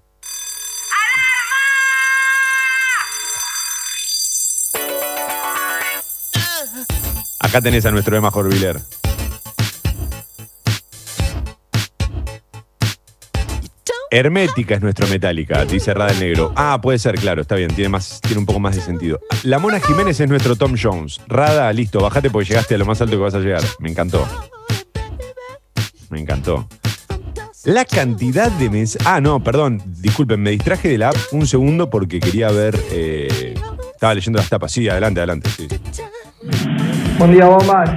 [7.39, 8.81] Acá tenés a nuestro Emma Jorviler.
[14.15, 16.53] Hermética es nuestro Metallica, dice Rada el Negro.
[16.55, 19.19] Ah, puede ser, claro, está bien, tiene, más, tiene un poco más de sentido.
[19.43, 21.19] La Mona Jiménez es nuestro Tom Jones.
[21.27, 23.61] Rada, listo, bájate porque llegaste a lo más alto que vas a llegar.
[23.79, 24.25] Me encantó.
[26.09, 26.65] Me encantó.
[27.65, 29.05] La cantidad de mensajes.
[29.05, 32.79] Ah, no, perdón, disculpen, me distraje de la app un segundo porque quería ver.
[32.91, 33.53] eh,
[33.93, 34.71] estaba leyendo las tapas.
[34.71, 35.49] Sí, adelante, adelante.
[35.49, 35.67] sí.
[37.19, 37.89] Buen día, bombas.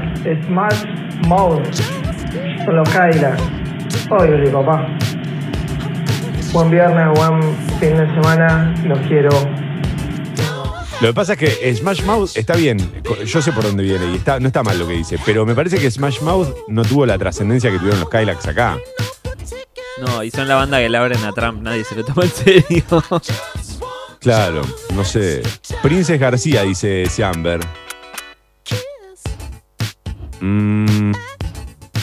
[1.28, 1.62] Mouth.
[2.64, 3.40] Con los Kylax.
[4.11, 4.98] Oye, papá.
[6.52, 8.74] Buen viernes, buen fin de semana.
[8.84, 9.28] Los quiero.
[11.00, 12.78] Lo que pasa es que Smash Mouth está bien,
[13.24, 15.54] yo sé por dónde viene y está, no está mal lo que dice, pero me
[15.54, 18.78] parece que Smash Mouth no tuvo la trascendencia que tuvieron los Kylax acá.
[20.00, 22.30] No, y son la banda que le abren a Trump, nadie se lo toma en
[22.30, 22.84] serio.
[24.20, 24.62] Claro,
[24.94, 25.42] no sé.
[25.82, 27.61] Princes García, dice Seamber.
[30.40, 31.12] Mm,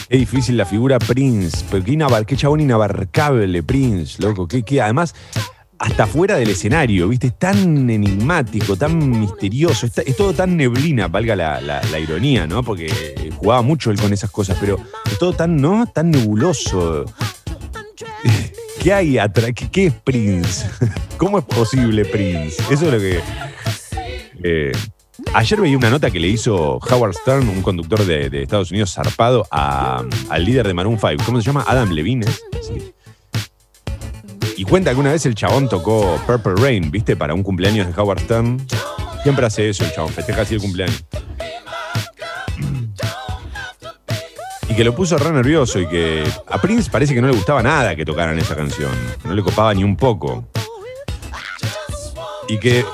[0.08, 4.46] es difícil la figura Prince, pero qué, qué chabón inabarcable Prince, loco.
[4.46, 5.14] Qué, qué- además,
[5.78, 7.26] hasta fuera del escenario, ¿viste?
[7.28, 12.62] Es tan enigmático, tan misterioso, es todo tan neblina, valga la, ironía, ¿no?
[12.62, 14.78] Porque jugaba mucho él con esas cosas, pero
[15.10, 15.86] es todo tan, ¿no?
[15.86, 17.04] Tan nebuloso.
[18.80, 19.50] ¿Qué hay atrás?
[19.54, 20.66] ¿Qué, qué es Prince?
[21.18, 22.62] ¿Cómo es posible Prince?
[22.70, 23.20] Eso es lo que.
[24.44, 24.72] eh,
[25.34, 29.46] ayer veía una nota que le hizo Howard Stern, un conductor de, Estados Unidos zarpado,
[29.50, 31.24] al líder de Maroon 5.
[31.24, 31.64] ¿Cómo se llama?
[31.66, 32.26] Adam Levine.
[32.62, 32.92] Sí.
[34.56, 37.14] Y cuenta que una vez el chabón tocó Purple Rain, ¿viste?
[37.14, 38.66] Para un cumpleaños de Howard Stern.
[39.22, 41.04] Siempre hace eso el chabón, festeja así el cumpleaños.
[44.68, 47.62] Y que lo puso re nervioso y que a Prince parece que no le gustaba
[47.62, 48.90] nada que tocaran esa canción.
[49.24, 50.44] No le copaba ni un poco.
[52.48, 52.84] Y que.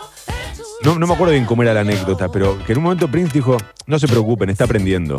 [0.84, 3.32] No, no me acuerdo bien cómo era la anécdota, pero que en un momento Prince
[3.32, 5.16] dijo: No se preocupen, está aprendiendo.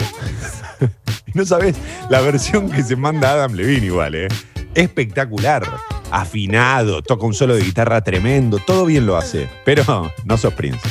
[1.33, 1.75] no sabes
[2.09, 4.27] la versión que se manda Adam Levine igual, ¿eh?
[4.75, 5.63] Espectacular.
[6.11, 9.49] Afinado, toca un solo de guitarra tremendo, todo bien lo hace.
[9.65, 10.81] Pero no sos Prince.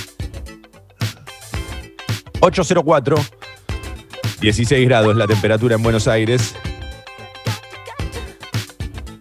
[2.41, 3.17] 804.
[4.41, 6.57] 16 grados la temperatura en Buenos Aires.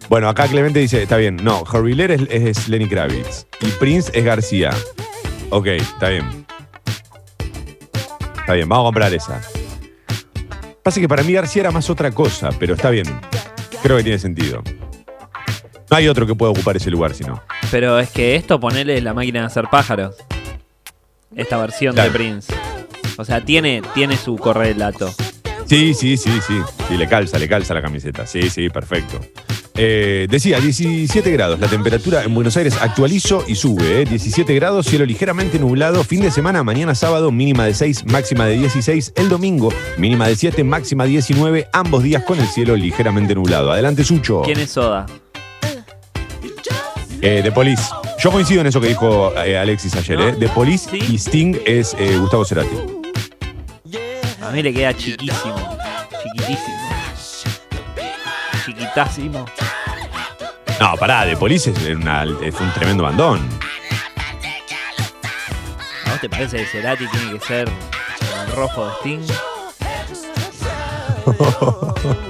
[0.08, 4.24] Bueno, acá Clemente dice, está bien, no, Horviller es, es Lenny Kravitz y Prince es
[4.24, 4.72] García.
[5.54, 6.46] Ok, está bien.
[8.40, 9.40] Está bien, vamos a comprar esa.
[10.82, 13.06] Pasa que para mí García era más otra cosa, pero está bien.
[13.82, 14.62] Creo que tiene sentido.
[15.90, 17.42] No hay otro que pueda ocupar ese lugar, si no.
[17.70, 20.16] Pero es que esto ponele la máquina de hacer pájaros.
[21.36, 22.10] Esta versión Claro.
[22.10, 22.52] de Prince.
[23.18, 25.12] O sea, tiene, tiene su correlato.
[25.66, 26.58] Sí, sí, sí, sí.
[26.88, 28.26] Sí, le calza, le calza la camiseta.
[28.26, 29.20] Sí, sí, perfecto.
[29.74, 31.58] Eh, decía, 17 grados.
[31.58, 34.02] La temperatura en Buenos Aires actualizo y sube.
[34.02, 34.04] eh.
[34.04, 36.04] 17 grados, cielo ligeramente nublado.
[36.04, 39.12] Fin de semana, mañana sábado, mínima de 6, máxima de 16.
[39.16, 41.68] El domingo, mínima de 7, máxima 19.
[41.72, 43.72] Ambos días con el cielo ligeramente nublado.
[43.72, 44.42] Adelante, Sucho.
[44.42, 45.06] ¿Quién es Soda?
[47.22, 47.84] Eh, The Police.
[48.22, 50.36] Yo coincido en eso que dijo eh, Alexis ayer.
[50.54, 50.98] Police ¿Sí?
[51.12, 52.76] y Sting es Gustavo Cerati.
[54.42, 55.54] A mí le queda chiquísimo.
[56.22, 56.78] Chiquitísimo.
[58.64, 59.44] Chiquitásimo.
[60.80, 63.40] No, pará, The Police es, una- es un tremendo bandón.
[66.06, 69.20] ¿A vos te parece que Cerati tiene que ser el rojo de Sting?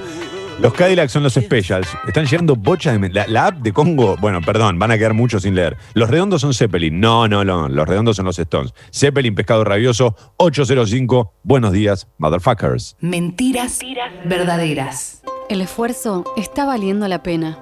[0.60, 1.88] Los Cadillacs son los Specials.
[2.06, 2.98] Están llegando bochas de...
[3.00, 5.76] men- La, la app de Congo, bueno, perdón, van a quedar muchos sin leer.
[5.94, 7.00] Los redondos son Zeppelin.
[7.00, 7.68] No, no, no.
[7.68, 8.72] Los redondos son los Stones.
[8.94, 11.34] Zeppelin, Pescado Rabioso, 805.
[11.42, 12.96] Buenos días, motherfuckers.
[13.00, 13.80] Mentiras
[14.24, 15.22] verdaderas.
[15.48, 17.58] El esfuerzo está valiendo la pena.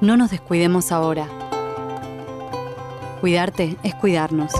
[0.00, 1.28] No nos descuidemos ahora.
[3.20, 4.52] Cuidarte es cuidarnos.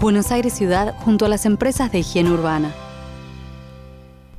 [0.00, 2.74] Buenos Aires Ciudad junto a las empresas de higiene urbana.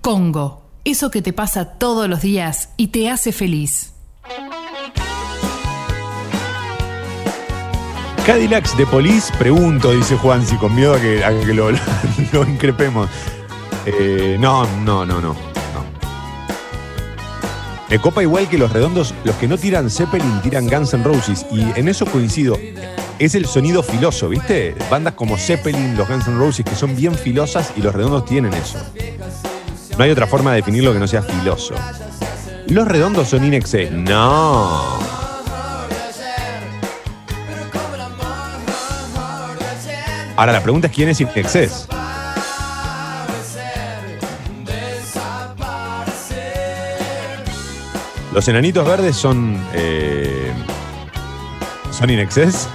[0.02, 3.94] Congo, eso que te pasa todos los días y te hace feliz.
[8.26, 11.72] Cadillacs de Police, pregunto, dice Juansi, con miedo a que, a que lo,
[12.34, 13.08] lo increpemos.
[13.86, 15.51] Eh, no, no, no, no.
[17.92, 21.46] Me copa igual que los redondos, los que no tiran Zeppelin tiran Guns N' Roses.
[21.52, 22.58] Y en eso coincido.
[23.20, 24.74] Es el sonido filoso, ¿viste?
[24.90, 28.54] Bandas como Zeppelin, los Guns N' Roses, que son bien filosas y los redondos tienen
[28.54, 28.80] eso.
[29.98, 31.76] No hay otra forma de definirlo que no sea filoso.
[32.68, 33.92] Los redondos son inexes.
[33.92, 35.02] No.
[40.38, 41.90] Ahora la pregunta es quién es Inexcess.
[48.32, 49.58] Los enanitos verdes son.
[49.74, 50.52] eh,
[51.92, 52.68] son Inexcess.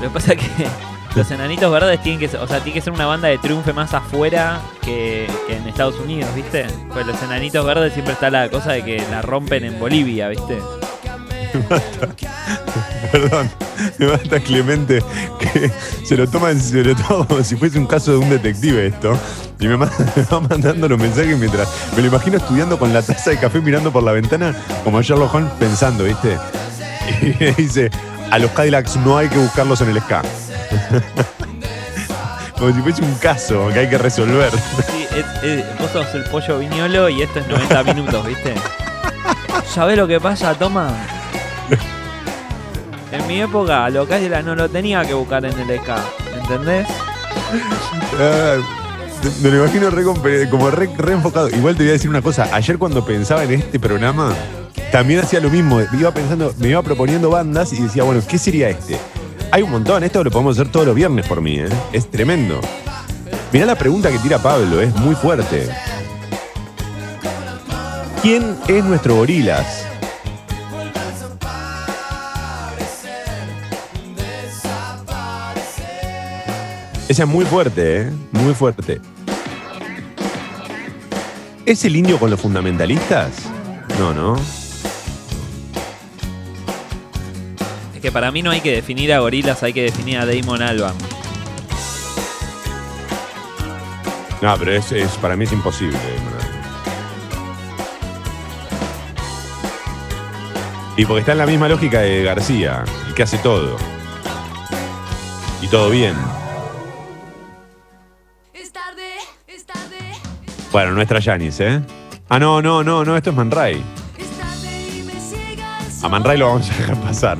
[0.00, 0.66] Lo que pasa es que
[1.14, 3.72] los enanitos verdes tienen que ser, o sea, tiene que ser una banda de triunfe
[3.72, 6.66] más afuera que, que en Estados Unidos, ¿viste?
[6.92, 10.58] Pues los enanitos verdes siempre está la cosa de que la rompen en Bolivia, ¿viste?
[13.12, 13.50] Perdón,
[13.98, 15.02] me basta Clemente
[15.38, 15.70] que
[16.04, 19.18] se lo toma serio todo como si fuese un caso de un detective esto.
[19.60, 23.02] Y me, manda- me va mandando los mensajes mientras me lo imagino estudiando con la
[23.02, 26.38] taza de café mirando por la ventana como Sherlock Holmes pensando, ¿viste?
[27.22, 27.90] Y dice,
[28.30, 30.22] a los Cadillacs no hay que buscarlos en el ska.
[32.58, 34.50] como si fuese un caso que hay que resolver.
[34.90, 38.54] Sí, es- es- vos sos el pollo viñolo y esto es 90 minutos, ¿viste?
[39.72, 40.92] ¿Sabés lo que pasa, Toma?
[43.12, 45.90] En mi época, lo que no lo tenía que buscar en el SK,
[46.40, 46.86] ¿entendés?
[48.18, 48.56] Ah,
[49.42, 51.48] Me lo imagino compe- como re, re enfocado.
[51.50, 52.48] Igual te voy a decir una cosa.
[52.52, 54.32] Ayer cuando pensaba en este programa,
[54.90, 55.76] también hacía lo mismo.
[55.92, 58.98] Me iba pensando, me iba proponiendo bandas y decía, bueno, ¿qué sería este?
[59.50, 60.02] Hay un montón.
[60.02, 61.68] Esto lo podemos hacer todos los viernes por mí, ¿eh?
[61.92, 62.60] Es tremendo.
[63.52, 65.68] Mirá la pregunta que tira Pablo, es muy fuerte.
[68.22, 69.81] ¿Quién es nuestro gorilas?
[77.12, 78.10] Esa es muy fuerte, ¿eh?
[78.30, 78.98] Muy fuerte.
[81.66, 83.32] ¿Es el indio con los fundamentalistas?
[83.98, 84.36] No, no.
[87.94, 90.62] Es que para mí no hay que definir a gorilas, hay que definir a Damon
[90.62, 90.96] Albarn.
[94.40, 95.98] No, pero es, es- para mí es imposible.
[100.96, 103.76] Y porque está en la misma lógica de García, el que hace todo.
[105.60, 106.14] Y todo bien.
[110.72, 111.82] Bueno, nuestra Yanis, ¿eh?
[112.28, 113.82] Ah, no, no, no, no, esto es Man Ray.
[116.02, 117.38] A Man Ray lo vamos a dejar pasar.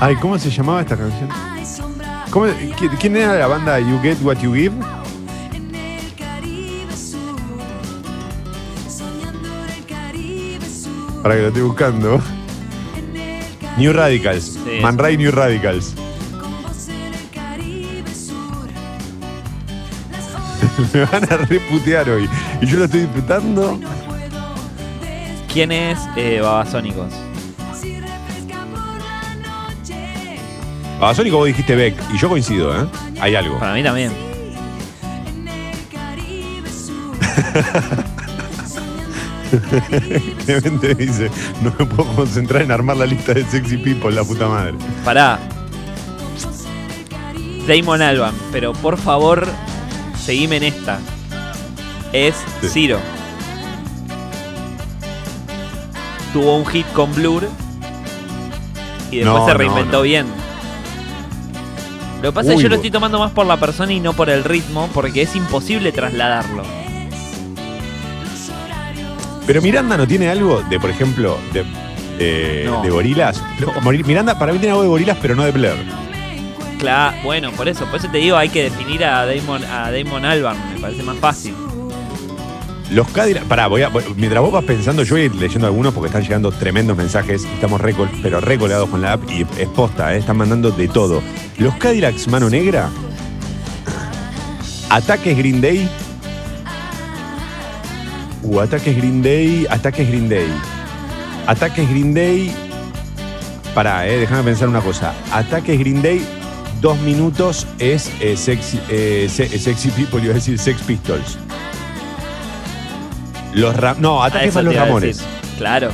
[0.00, 1.28] Ay, ¿cómo se llamaba esta canción?
[2.30, 4.74] ¿Cómo- qui- ¿Quién era la banda You Get What You Give?
[11.22, 12.20] Para que lo estoy buscando.
[13.78, 14.58] New Radicals.
[14.82, 15.94] Man Ray New Radicals.
[20.94, 22.28] Me van a reputear hoy.
[22.60, 23.80] Y yo lo estoy disfrutando.
[25.52, 27.12] ¿Quién es eh, Babasónicos?
[31.00, 31.96] Babasónico vos dijiste Beck.
[32.14, 32.86] Y yo coincido, ¿eh?
[33.20, 33.58] Hay algo.
[33.58, 34.12] Para mí también.
[40.44, 41.30] Clemente dice,
[41.62, 44.74] no me puedo concentrar en armar la lista de sexy people, la puta madre.
[45.04, 45.38] Pará.
[47.66, 49.46] Damon Alban, pero por favor,
[50.24, 50.98] seguime en esta.
[52.12, 52.68] Es Sí.
[52.68, 52.98] Ciro.
[56.32, 57.48] Tuvo un hit con Blur
[59.10, 60.02] y después No, se reinventó no.
[60.02, 60.26] bien.
[62.22, 64.14] Lo que pasa es que yo lo estoy tomando más por la persona y no
[64.14, 66.62] por el ritmo, porque es imposible trasladarlo.
[69.46, 71.64] Pero Miranda no tiene algo de, por ejemplo, de,
[72.18, 72.82] de, No.
[72.82, 73.42] de gorilas.
[74.06, 75.76] Miranda para mí tiene algo de gorilas, pero no de Blair.
[77.22, 80.58] Bueno, por eso, por eso te digo, hay que definir a Damon, a Damon Albarn,
[80.74, 81.54] me parece más fácil.
[82.90, 83.46] Los Cadillacs.
[83.46, 86.22] Pará, voy a, mientras vos vas pensando, yo voy a ir leyendo algunos porque están
[86.22, 87.44] llegando tremendos mensajes.
[87.44, 88.40] Estamos recol, pero
[88.90, 90.18] con la app y es posta, ¿eh?
[90.18, 91.22] están mandando de todo.
[91.58, 92.90] Los Cadillacs Mano Negra.
[94.90, 95.88] Ataques Green Day.
[98.42, 99.66] Uh, ataques Green Day.
[99.70, 100.48] Ataques Green Day.
[101.46, 102.54] Ataques Green Day.
[103.74, 105.12] Pará, eh, déjame pensar una cosa.
[105.32, 106.24] Ataques Green Day,
[106.84, 111.38] dos minutos es eh, sexy, eh, se- Sexy People, iba a decir Sex Pistols.
[113.54, 115.22] Los Ra- No, A ataques eso para los a Ramones.
[115.56, 115.88] Claro.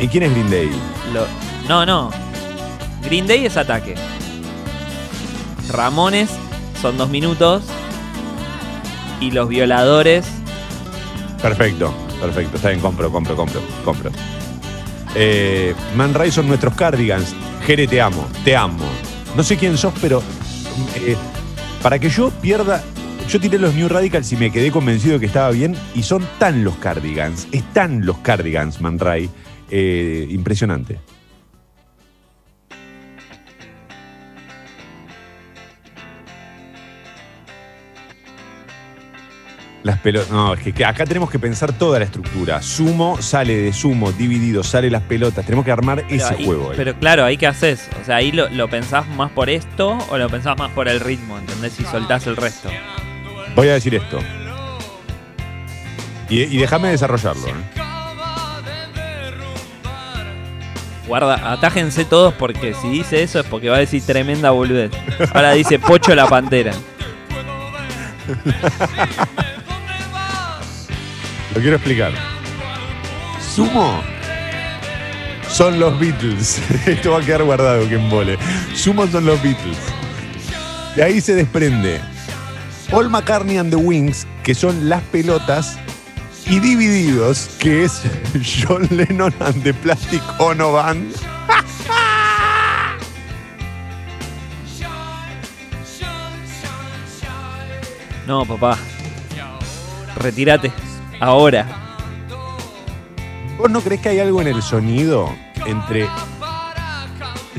[0.00, 0.68] ¿Y quién es Green Day?
[1.14, 1.28] Lo-
[1.68, 2.10] no, no.
[3.04, 3.94] Green Day es ataque.
[5.70, 6.28] Ramones
[6.82, 7.62] son dos minutos.
[9.20, 10.24] y los violadores.
[11.42, 12.54] Perfecto, perfecto.
[12.56, 14.10] Está bien, compro, compro, compro, compro.
[15.16, 17.34] Eh, Man Ray son nuestros cardigans.
[17.68, 18.82] Jere, te amo, te amo.
[19.36, 20.22] No sé quién sos, pero
[20.96, 21.16] eh,
[21.82, 22.82] para que yo pierda.
[23.28, 25.76] Yo tiré los New Radicals y me quedé convencido de que estaba bien.
[25.94, 29.28] Y son tan los cardigans, están los cardigans, Man Ray.
[29.70, 30.98] Eh, impresionante.
[39.88, 40.30] Las pelotas.
[40.30, 42.60] No, es que acá tenemos que pensar toda la estructura.
[42.60, 45.46] Sumo sale de sumo, dividido, sale las pelotas.
[45.46, 46.70] Tenemos que armar Pero ese ahí- juego.
[46.72, 46.76] ahí.
[46.76, 47.88] Pero claro, ahí qué haces.
[48.02, 51.00] O sea, ahí lo, lo pensás más por esto o lo pensás más por el
[51.00, 51.80] ritmo, ¿entendés?
[51.80, 52.68] Y soltás el resto.
[53.56, 54.18] Voy a decir esto.
[56.28, 57.48] Y, y déjame desarrollarlo.
[57.48, 57.54] ¿eh?
[61.06, 64.90] Guarda, atájense todos porque si dice eso es porque va a decir tremenda boludez.
[65.32, 66.72] Ahora dice Pocho la Pantera.
[71.54, 72.12] Lo quiero explicar.
[73.54, 74.02] Sumo
[75.48, 76.60] son los Beatles.
[76.86, 78.38] Esto va a quedar guardado que embole.
[78.74, 79.78] Sumo son los Beatles.
[80.94, 82.00] De ahí se desprende
[82.90, 85.78] Paul McCartney and the Wings, que son las pelotas,
[86.46, 88.02] y Divididos, que es
[88.62, 91.14] John Lennon and the Plastic Ono Band.
[98.26, 98.78] No, papá.
[100.16, 100.87] Retírate.
[101.20, 101.66] Ahora.
[103.58, 105.34] ¿Vos no crees que hay algo en el sonido
[105.66, 106.06] entre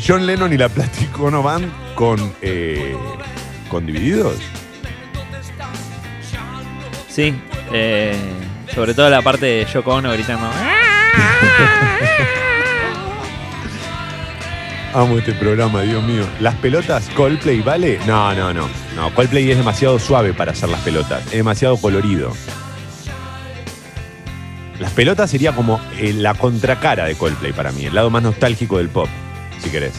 [0.06, 2.96] John Lennon y la Plastic Ono Band con, eh,
[3.70, 4.38] con Divididos?
[7.10, 7.36] Sí.
[7.74, 8.16] eh,
[8.74, 10.50] sobre todo la parte de Yoko Ono gritando.
[14.94, 16.26] Amo este programa, Dios mío.
[16.40, 18.00] ¿Las pelotas Coldplay vale?
[18.08, 18.68] No, no, no.
[18.96, 21.26] No, Coldplay es demasiado suave para hacer las pelotas.
[21.26, 22.34] Es demasiado colorido.
[25.00, 28.80] Las pelotas sería como eh, la contracara de Coldplay para mí, el lado más nostálgico
[28.80, 29.08] del pop,
[29.64, 29.94] si querés.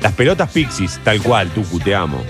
[0.00, 2.24] Las pelotas Pixies, tal cual, Tucu, te amo.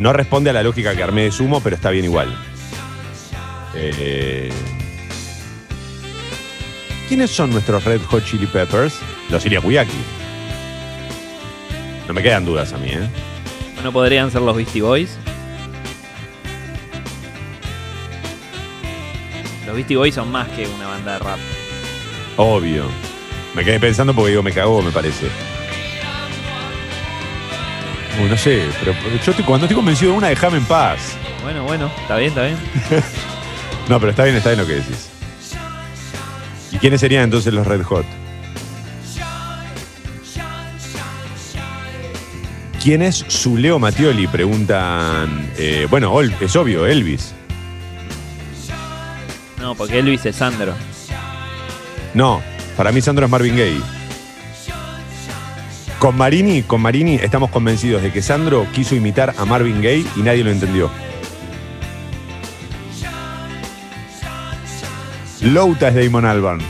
[0.00, 2.36] No responde a la lógica que armé de sumo, pero está bien igual.
[3.76, 4.50] Eh,
[7.06, 8.98] ¿Quiénes son nuestros Red Hot Chili Peppers?
[9.30, 9.92] Los Iriakuyaki.
[12.08, 13.08] No me quedan dudas a mí, ¿eh?
[13.84, 15.16] ¿No podrían ser los Beastie Boys?
[19.70, 21.38] Los Beastie Boys son más que una banda de rap.
[22.36, 22.86] Obvio.
[23.54, 25.26] Me quedé pensando porque digo, me cagó, me parece.
[28.20, 28.92] Uy, no sé, pero
[29.24, 31.16] yo estoy, cuando estoy convencido de una, déjame en paz.
[31.44, 32.56] Bueno, bueno, está bien, está bien.
[33.88, 35.08] No, pero está bien, está bien lo que decís.
[36.72, 38.06] ¿Y quiénes serían entonces los Red Hot?
[42.82, 44.26] ¿Quién es su Leo Mattioli?
[44.26, 45.52] Preguntan.
[45.56, 47.34] eh, bueno, es obvio, Elvis.
[49.70, 50.74] No, porque Elvis es Sandro.
[52.12, 52.42] No,
[52.76, 53.80] para mí Sandro es Marvin Gaye.
[56.00, 60.22] Con Marini, con Marini estamos convencidos de que Sandro quiso imitar a Marvin Gaye y
[60.22, 60.90] nadie lo entendió.
[65.42, 66.60] Louta es Damon Albarn.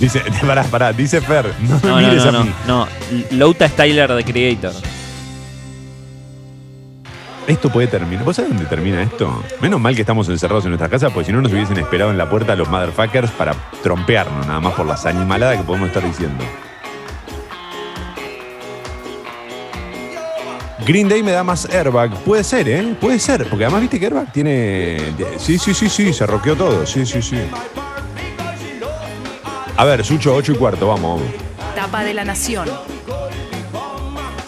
[0.00, 2.52] Dice, pará, pará, dice Fer, no me No, mires no, a mí.
[2.66, 2.88] no.
[3.30, 4.72] Louta es Tyler the Creator.
[7.46, 8.24] Esto puede terminar.
[8.24, 9.42] ¿Vos sabés dónde termina esto?
[9.60, 12.16] Menos mal que estamos encerrados en nuestra casa, porque si no nos hubiesen esperado en
[12.16, 16.42] la puerta los motherfuckers para trompearnos, nada más por las animaladas que podemos estar diciendo.
[20.86, 22.14] Green Day me da más airbag.
[22.24, 22.96] Puede ser, ¿eh?
[23.00, 23.46] Puede ser.
[23.48, 25.14] Porque además viste que airbag tiene.
[25.38, 26.86] Sí, sí, sí, sí, se roqueó todo.
[26.86, 27.38] Sí, sí, sí.
[29.76, 31.34] A ver, Sucho, 8 y cuarto, vamos, vamos.
[31.74, 32.68] Tapa de la Nación.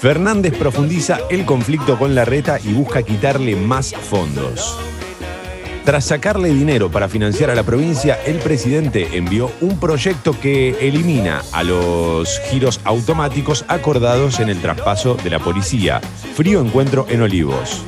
[0.07, 4.79] Fernández profundiza el conflicto con Larreta y busca quitarle más fondos.
[5.85, 11.43] Tras sacarle dinero para financiar a la provincia, el presidente envió un proyecto que elimina
[11.51, 16.01] a los giros automáticos acordados en el traspaso de la policía.
[16.37, 17.83] Frío encuentro en Olivos.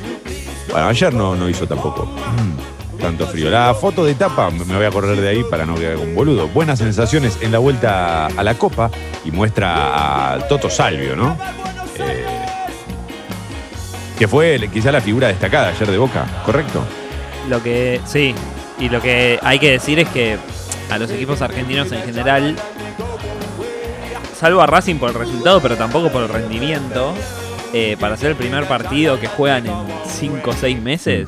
[0.71, 2.03] Bueno, ayer no, no hizo tampoco.
[2.05, 3.49] Mm, Tanto frío.
[3.49, 6.49] La foto de tapa, me voy a correr de ahí para no quedar un boludo.
[6.49, 8.91] Buenas sensaciones en la vuelta a la Copa
[9.23, 11.37] y muestra a Toto Salvio, ¿no?
[11.99, 12.25] Eh,
[14.17, 16.83] que fue quizá la figura destacada ayer de Boca, ¿correcto?
[17.47, 18.01] Lo que.
[18.05, 18.35] Sí.
[18.79, 20.37] Y lo que hay que decir es que
[20.89, 22.55] a los equipos argentinos en general.
[24.37, 27.13] Salvo a Racing por el resultado, pero tampoco por el rendimiento.
[27.73, 29.73] eh, para ser el primer partido que juegan en
[30.07, 31.27] 5 o 6 meses.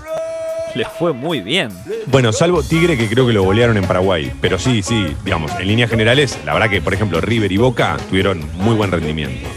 [0.73, 1.69] Les fue muy bien.
[2.07, 4.31] Bueno, salvo Tigre, que creo que lo golearon en Paraguay.
[4.41, 7.97] Pero sí, sí, digamos, en líneas generales, la verdad que, por ejemplo, River y Boca
[8.09, 9.47] tuvieron muy buen rendimiento.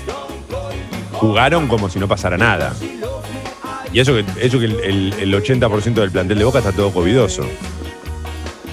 [1.25, 2.75] Jugaron como si no pasara nada.
[3.93, 6.93] Y eso que, eso que el, el- el 80% del plantel de Boca está todo
[6.93, 7.45] covidoso.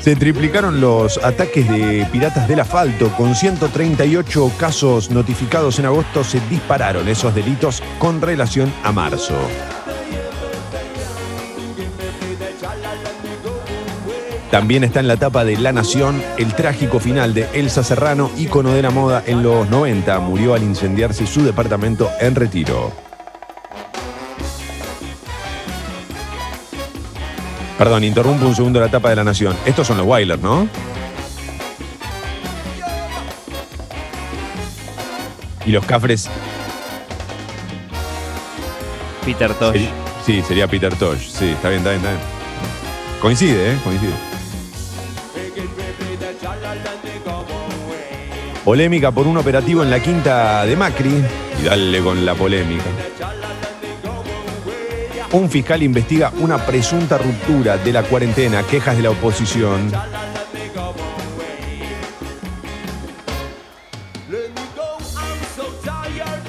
[0.02, 3.10] Se triplicaron los ataques de piratas del asfalto.
[3.16, 9.36] Con 138 casos notificados en agosto, se dispararon esos delitos con relación a marzo.
[14.52, 18.72] También está en la tapa de La Nación el trágico final de Elsa Serrano, ícono
[18.72, 20.20] de la moda en los 90.
[20.20, 22.91] Murió al incendiarse su departamento en retiro.
[27.78, 29.56] Perdón, interrumpo un segundo la tapa de La Nación.
[29.66, 30.68] Estos son los Wailers, ¿no?
[35.66, 36.30] Y los Cafres.
[39.24, 39.88] Peter Tosh.
[40.26, 41.30] Sí, sería Peter Tosh.
[41.30, 42.22] Sí, está bien, está bien, está bien.
[43.22, 43.78] Coincide, ¿eh?
[43.86, 44.30] Coincide.
[48.64, 51.24] Polémica por un operativo en la quinta de Macri.
[51.59, 52.86] Y dale con la polémica.
[55.32, 59.91] Un fiscal investiga una presunta ruptura de la cuarentena, quejas de la oposición.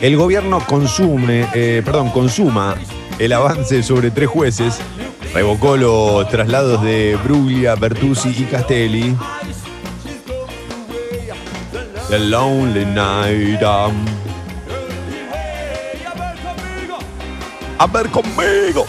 [0.00, 2.74] El gobierno consume, eh, perdón, consuma
[3.20, 4.80] el avance sobre tres jueces.
[5.32, 9.16] Revocó los traslados de Bruglia, Bertuzzi y Castelli.
[12.12, 13.62] The Lonely Night.
[13.62, 14.04] um.
[17.78, 18.84] A ver conmigo.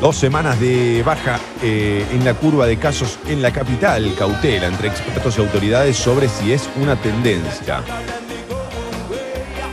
[0.00, 4.14] Dos semanas de baja eh, en la curva de casos en la capital.
[4.18, 7.82] Cautela entre expertos y autoridades sobre si es una tendencia.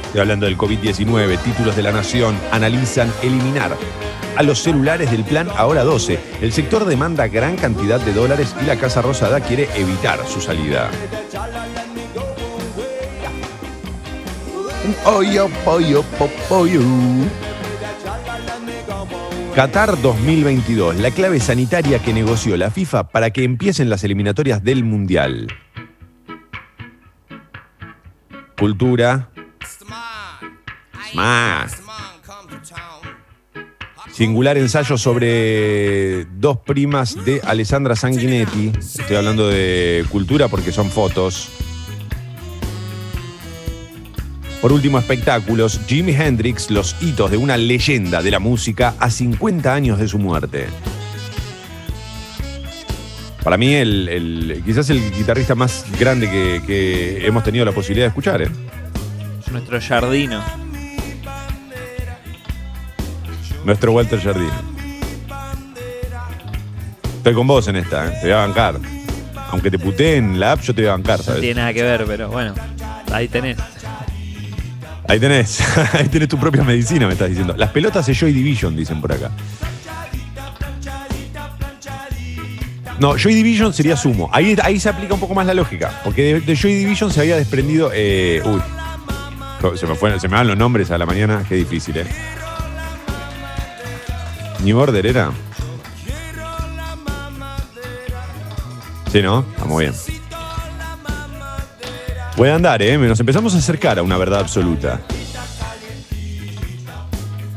[0.07, 1.37] Estoy hablando del COVID-19.
[1.41, 3.77] Títulos de la Nación analizan eliminar
[4.35, 6.19] a los celulares del plan Ahora 12.
[6.41, 10.89] El sector demanda gran cantidad de dólares y la Casa Rosada quiere evitar su salida.
[15.05, 16.81] Oyo, pollo, popoyo.
[19.55, 24.83] Qatar 2022, la clave sanitaria que negoció la FIFA para que empiecen las eliminatorias del
[24.83, 25.47] Mundial.
[28.57, 29.29] Cultura.
[31.13, 31.81] Más.
[34.11, 38.71] Singular ensayo sobre dos primas de Alessandra Sanguinetti.
[38.77, 41.68] Estoy hablando de cultura porque son fotos.
[44.61, 45.79] Por último, espectáculos.
[45.87, 50.19] Jimi Hendrix, los hitos de una leyenda de la música a 50 años de su
[50.19, 50.67] muerte.
[53.43, 58.05] Para mí, el, el- quizás el guitarrista más grande que, que hemos tenido la posibilidad
[58.05, 58.41] de escuchar.
[58.41, 58.49] ¿eh?
[59.51, 60.43] Nuestro Jardino.
[63.63, 64.49] Nuestro Walter Jardín.
[67.17, 68.11] Estoy con vos en esta, ¿eh?
[68.21, 68.75] te voy a bancar.
[69.51, 71.41] Aunque te puteen la app, yo te voy a bancar, No ¿sabes?
[71.41, 72.53] tiene nada que ver, pero bueno,
[73.11, 73.57] ahí tenés.
[75.09, 75.59] Ahí tenés,
[75.93, 77.55] ahí tenés tu propia medicina, me estás diciendo.
[77.57, 79.31] Las pelotas de Joy Division, dicen por acá.
[82.99, 84.29] No, Joy Division sería sumo.
[84.33, 86.01] Ahí, ahí se aplica un poco más la lógica.
[86.03, 87.91] Porque de, Joy Division se había desprendido.
[87.93, 88.61] eh, uy.
[89.77, 91.43] Se me, fue- van los nombres a la mañana.
[91.47, 92.05] Qué difícil, ¿eh?
[94.63, 95.31] New Order era.
[99.11, 99.45] Sí, ¿no?
[99.55, 99.93] Estamos bien.
[102.39, 102.97] Puede andar, ¿eh?
[102.97, 105.01] Nos empezamos a acercar a una verdad absoluta.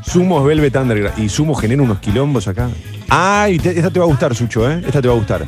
[0.05, 1.17] Sumo Velvet Underground.
[1.23, 2.67] Y Sumo genera unos quilombos acá.
[3.07, 4.83] Ay, te- esta te va a gustar, Sucho, ¿eh?
[4.85, 5.47] Esta te va a gustar.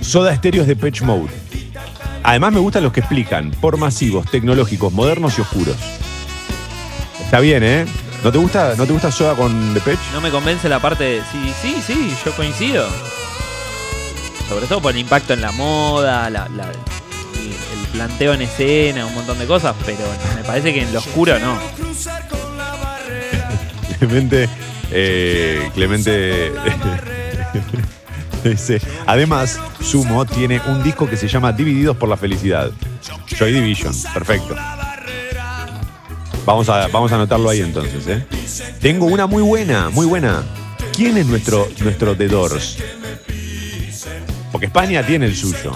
[0.00, 1.28] Soda Estéreos de Patch Mode.
[2.22, 5.76] Además me gustan los que explican por masivos, tecnológicos, modernos y oscuros.
[7.26, 7.84] Está bien, ¿eh?
[8.24, 10.00] ¿No te gusta, ¿no te gusta Soda con The Patch?
[10.14, 11.20] No me convence la parte de.
[11.30, 12.86] Sí, sí, sí, yo coincido.
[14.48, 16.72] Sobre todo por el impacto en la moda, la- la-
[17.46, 19.98] el, planteo en escena, un montón de cosas, pero
[20.36, 21.58] me parece que en lo oscuro no.
[23.98, 24.48] Clemente,
[24.90, 26.52] eh, Clemente
[28.44, 32.70] dice, además, Sumo tiene un disco que se llama Divididos por la Felicidad.
[33.38, 34.54] Joy Division, perfecto.
[36.44, 38.24] Vamos a, vamos a anotarlo ahí entonces, ¿eh?
[38.80, 40.44] Tengo una muy buena, muy buena.
[40.94, 42.78] ¿Quién es nuestro, nuestro The Doors?
[44.52, 45.72] Porque España tiene el suyo.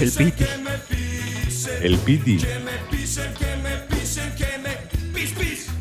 [0.00, 0.44] El Piti.
[1.82, 2.38] El Piti.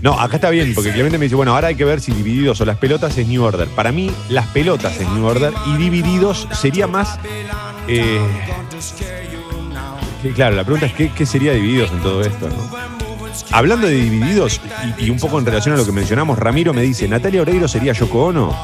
[0.01, 2.61] No, acá está bien, porque Clemente me dice, bueno, ahora hay que ver si Divididos
[2.61, 3.67] o las pelotas es New Order.
[3.69, 7.19] Para mí, las pelotas es New Order y Divididos sería más...
[7.87, 8.21] eh,
[10.21, 12.49] que, claro, la pregunta es ¿qué, qué sería Divididos en todo esto?
[12.49, 12.69] no?
[13.51, 14.61] Hablando de Divididos,
[14.97, 17.67] y, y un poco en relación a lo que mencionamos, Ramiro me dice, ¿Natalia Oreiro
[17.67, 18.55] sería Yoko Ono?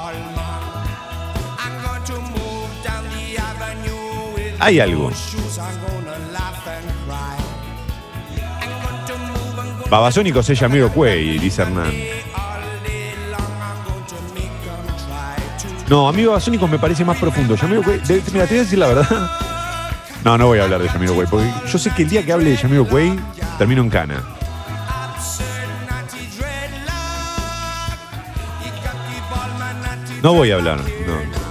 [4.60, 5.12] Hay algo.
[9.90, 11.94] Babasónicos es Yamiro Cuey, dice Hernán.
[15.88, 17.56] No, amigo Babasónicos me parece más profundo.
[17.56, 19.30] Jamiroquai, de- mira, te voy a decir la verdad.
[20.24, 22.50] No, no voy a hablar de Jamiroquai, porque yo sé que el día que hable
[22.50, 23.20] de Jamiroquai
[23.60, 24.24] termino en cana.
[30.24, 31.45] No voy a hablar, no.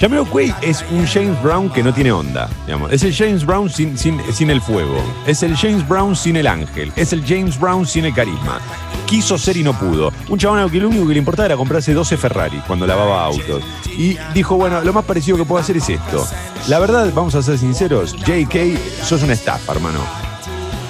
[0.00, 2.90] Jamiroquai es un James Brown que no tiene onda, digamos.
[2.90, 4.96] Es el James Brown sin, el fuego.
[5.26, 6.90] Es el James Brown sin el ángel.
[6.96, 8.60] Es el James Brown sin el carisma.
[9.04, 10.10] Quiso ser y no pudo.
[10.30, 13.62] Un chabón que lo único que le importaba era comprarse 12 Ferrari cuando lavaba autos.
[13.86, 16.26] Y dijo, bueno, lo más parecido que puedo hacer es esto.
[16.68, 20.00] La verdad, vamos a ser sinceros, JK, sos una estafa, hermano.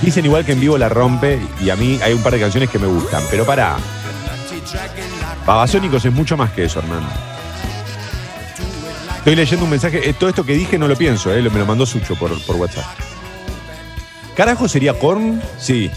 [0.02, 2.70] Dicen igual que en vivo la rompe y a mí hay un par de canciones
[2.70, 3.76] que me gustan, pero pará.
[5.44, 7.29] Babasónicos es mucho más que eso, hermano.
[9.20, 10.08] Estoy leyendo un mensaje.
[10.08, 12.56] eh, todo esto que dije no lo pienso, eh, me lo mandó Sucho por, por
[12.56, 12.84] WhatsApp.
[14.34, 15.40] ¿Carajo sería Korn?
[15.58, 15.90] Sí.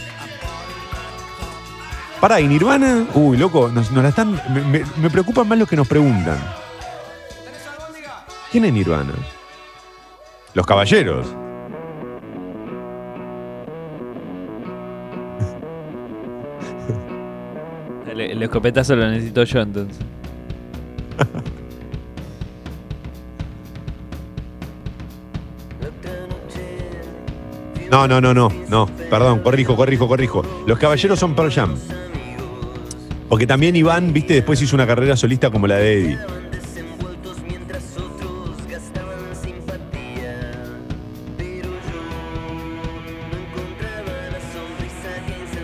[2.20, 3.06] Pará, ¿y Nirvana?
[3.14, 4.42] Uy, loco, nos, nos la están.
[4.54, 6.38] Me, me- me preocupan más los que nos preguntan.
[8.52, 9.14] ¿Quién es Nirvana?
[10.54, 11.28] Los caballeros.
[18.08, 20.06] El, el escopetazo lo necesito yo entonces.
[27.94, 28.88] No, no, no, no, no.
[29.08, 30.44] Perdón, corrijo, corrijo, corrijo.
[30.66, 31.76] Los caballeros son Pearl Jam.
[33.30, 36.20] Porque también Iván, viste, después hizo una carrera solista como la de Eddie.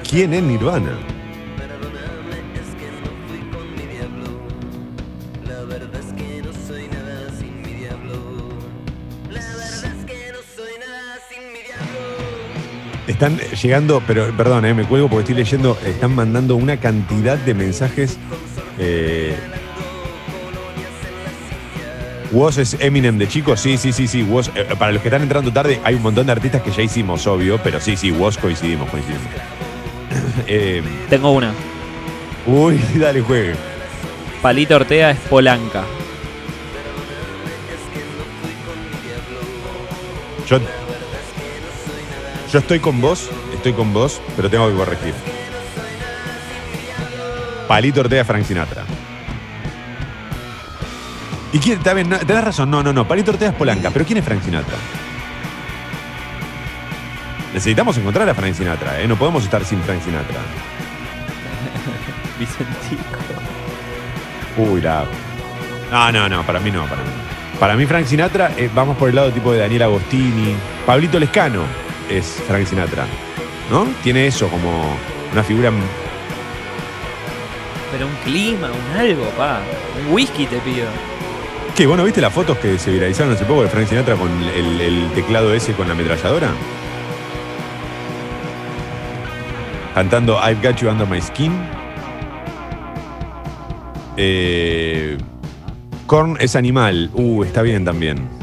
[0.07, 1.18] ¿Quién es Nirvana?
[13.19, 17.53] Están llegando, pero perdón, eh, me cuelgo porque estoy leyendo, están mandando una cantidad de
[17.53, 18.17] mensajes.
[18.77, 19.35] Eh,
[22.31, 24.23] Woz es Eminem de chicos, sí, sí, sí, sí.
[24.23, 26.81] Woz, eh, para los que están entrando tarde, hay un montón de artistas que ya
[26.81, 29.25] hicimos, obvio, pero sí, sí, Woz coincidimos, coincidimos.
[30.47, 31.51] Eh, Tengo una.
[32.47, 33.53] uy, dale, juegue.
[34.41, 35.83] Palito Ortega es Polanca.
[40.47, 40.59] Yo,
[42.51, 45.13] yo estoy con vos, estoy con vos, pero tengo que corregir.
[47.67, 48.83] Palito Ortega, Frank Sinatra.
[51.53, 51.79] ¿Y quién?
[51.83, 53.07] Bien, no, tenés razón, no, no, no.
[53.07, 54.77] Palito Ortega es Polanca, pero ¿quién es Frank Sinatra?
[57.53, 59.07] Necesitamos encontrar a Frank Sinatra, ¿eh?
[59.07, 60.39] No podemos estar sin Frank Sinatra.
[62.39, 63.03] Vicentico.
[64.57, 65.05] Uy, la.
[65.91, 67.09] No, no, no, para mí no, para mí.
[67.59, 70.55] Para mí, Frank Sinatra, eh, vamos por el lado tipo de Daniel Agostini.
[70.85, 73.05] Pablito Lescano es Frank Sinatra.
[73.69, 73.87] ¿No?
[74.03, 74.95] Tiene eso como
[75.31, 75.71] una figura.
[77.91, 79.61] Pero un clima, un algo, pa.
[80.05, 80.87] Un whisky te pido.
[81.75, 81.85] ¿Qué?
[81.87, 84.81] ¿Vos no viste las fotos que se viralizaron hace poco de Frank Sinatra con el,
[84.81, 86.49] el teclado ese con la ametralladora?
[89.95, 91.53] Cantando I've Got You Under My Skin.
[94.17, 95.17] Eh,
[96.07, 97.09] Korn es animal.
[97.13, 98.38] Uh, está bien también.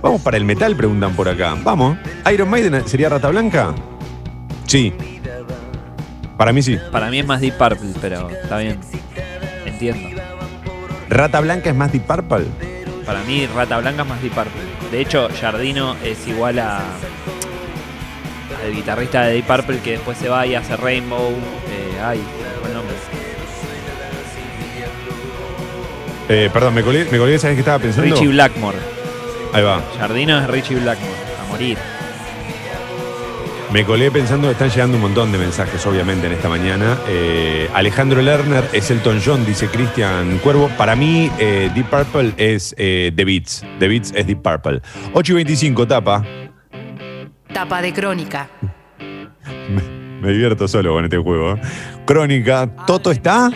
[0.00, 1.56] Vamos para el metal, preguntan por acá.
[1.62, 1.96] Vamos.
[2.32, 3.74] ¿Iron Maiden sería Rata Blanca?
[4.66, 4.92] Sí.
[6.36, 6.78] Para mí sí.
[6.92, 8.78] Para mí es más Deep Purple, pero está bien.
[9.66, 10.22] Entiendo.
[11.08, 12.46] ¿Rata Blanca es más Deep Purple?
[13.04, 14.62] Para mí Rata Blanca es más Deep Purple.
[14.92, 16.80] De hecho, Jardino es igual a
[18.64, 21.30] al guitarrista de Deep Purple que después se va y hace Rainbow.
[21.30, 22.20] Eh, ay,
[22.60, 22.94] ¿cuál nombre?
[26.28, 28.14] Eh, perdón, me colgué, me colgué, ¿sabes qué estaba pensando?
[28.14, 28.97] Richie Blackmore.
[29.52, 29.82] Ahí va.
[29.98, 31.12] Jardino es Richie Blackmore.
[31.42, 31.78] A morir.
[33.72, 36.96] Me colé pensando que están llegando un montón de mensajes, obviamente, en esta mañana.
[37.06, 40.70] Eh, Alejandro Lerner es Elton John, dice Cristian Cuervo.
[40.78, 43.64] Para mí, eh, Deep Purple es eh, The Beats.
[43.78, 44.80] The Beats es Deep Purple.
[45.12, 46.24] 8 y 25, tapa.
[47.52, 48.48] Tapa de crónica.
[50.22, 51.52] Me divierto solo con este juego.
[51.52, 51.60] ¿eh?
[52.06, 53.50] Crónica, ¿Toto está?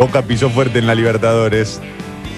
[0.00, 1.78] Boca pisó fuerte en la Libertadores.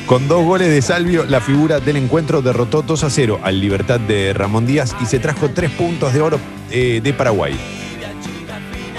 [0.06, 4.00] Con dos goles de Salvio, la figura del encuentro derrotó 2 a 0 al Libertad
[4.00, 6.40] de Ramón Díaz y se trajo tres puntos de oro
[6.72, 7.56] eh, de Paraguay.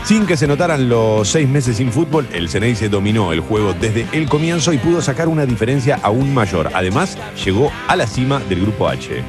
[0.05, 4.07] Sin que se notaran los seis meses sin fútbol, el Ceneice dominó el juego desde
[4.13, 6.69] el comienzo y pudo sacar una diferencia aún mayor.
[6.73, 9.21] Además, llegó a la cima del Grupo H.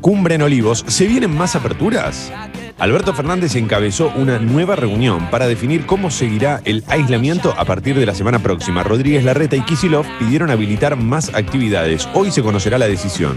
[0.00, 2.32] Cumbre en Olivos, ¿se vienen más aperturas?
[2.78, 8.04] Alberto Fernández encabezó una nueva reunión para definir cómo seguirá el aislamiento a partir de
[8.04, 8.82] la semana próxima.
[8.82, 12.06] Rodríguez Larreta y Kisilov pidieron habilitar más actividades.
[12.12, 13.36] Hoy se conocerá la decisión.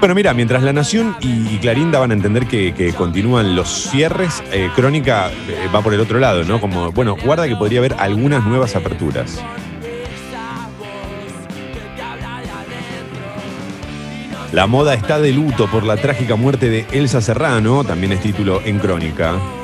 [0.00, 4.42] Bueno, mira, mientras La Nación y, Clarín daban a entender que, que continúan los cierres,
[4.52, 6.60] eh, Crónica eh, va por el otro lado, ¿no?
[6.60, 9.42] Como, bueno, guarda que podría haber algunas nuevas aperturas.
[14.52, 18.60] La moda está de luto por la trágica muerte de Elsa Serrano, también es título
[18.66, 19.61] en Crónica.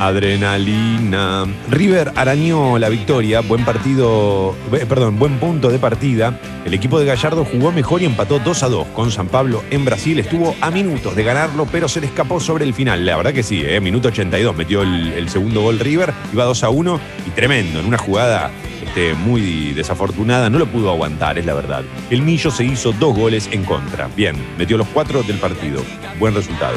[0.00, 1.44] Adrenalina.
[1.68, 4.56] River arañó la victoria, buen partido,
[4.88, 6.40] perdón, buen punto de partida.
[6.64, 9.84] El equipo de Gallardo jugó mejor y empató 2 a 2 con San Pablo en
[9.84, 10.18] Brasil.
[10.18, 13.04] Estuvo a minutos de ganarlo, pero se le escapó sobre el final.
[13.04, 16.64] La verdad que sí, eh, minuto 82 metió el, el segundo gol River, iba 2
[16.64, 18.50] a 1 y tremendo, en una jugada
[18.90, 21.84] este, muy desafortunada, no lo pudo aguantar, es la verdad.
[22.10, 24.08] El Millo se hizo dos goles en contra.
[24.16, 25.82] Bien, metió los cuatro del partido.
[26.18, 26.76] Buen resultado.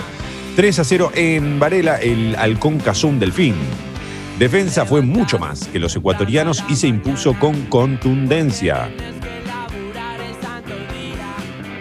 [0.56, 3.56] 3 a 0 en Varela, el halcón Cazún Delfín.
[4.38, 8.90] Defensa fue mucho más que los ecuatorianos y se impuso con contundencia.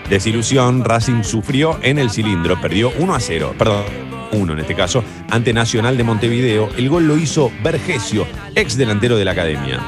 [0.08, 3.84] Desilusión, Racing sufrió en el cilindro, perdió 1 a 0, perdón,
[4.32, 6.70] 1 en este caso, ante Nacional de Montevideo.
[6.76, 9.80] El gol lo hizo Vergesio, ex delantero de la academia.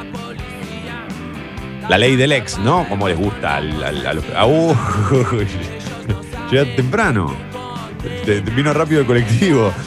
[1.89, 2.87] La ley del ex, ¿no?
[2.89, 4.75] Como les gusta a uh,
[6.51, 7.35] llega temprano.
[8.57, 9.73] Vino rápido el colectivo.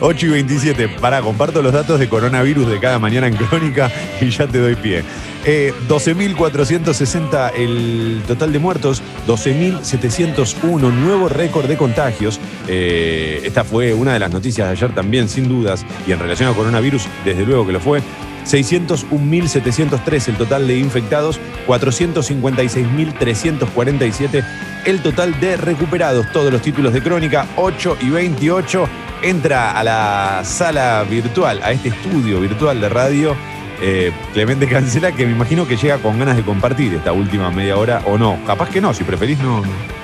[0.00, 0.88] 8 y 27.
[1.00, 4.76] Para, comparto los datos de coronavirus de cada mañana en Crónica y ya te doy
[4.76, 5.02] pie.
[5.44, 12.40] Eh, 12.460 el total de muertos, 12.701 nuevo récord de contagios.
[12.66, 16.50] Eh, esta fue una de las noticias de ayer también, sin dudas, y en relación
[16.50, 18.02] a coronavirus, desde luego que lo fue.
[18.44, 24.44] 601.703 el total de infectados, 456.347
[24.84, 26.30] el total de recuperados.
[26.32, 28.88] Todos los títulos de crónica, 8 y 28.
[29.22, 33.36] Entra a la sala virtual, a este estudio virtual de radio.
[33.80, 37.76] eh, Clemente Cancela, que me imagino que llega con ganas de compartir esta última media
[37.76, 38.38] hora o no.
[38.46, 39.60] Capaz que no, si preferís no.
[39.60, 39.98] no.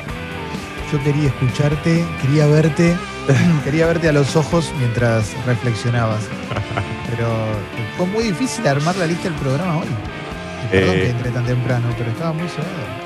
[0.92, 2.94] Yo quería escucharte, quería verte,
[3.64, 6.20] quería verte a los ojos mientras reflexionabas.
[7.10, 7.26] Pero
[7.96, 9.86] fue muy difícil armar la lista del programa hoy.
[10.64, 11.00] Y Perdón Eh.
[11.02, 13.04] que entré tan temprano, pero estaba muy cebado.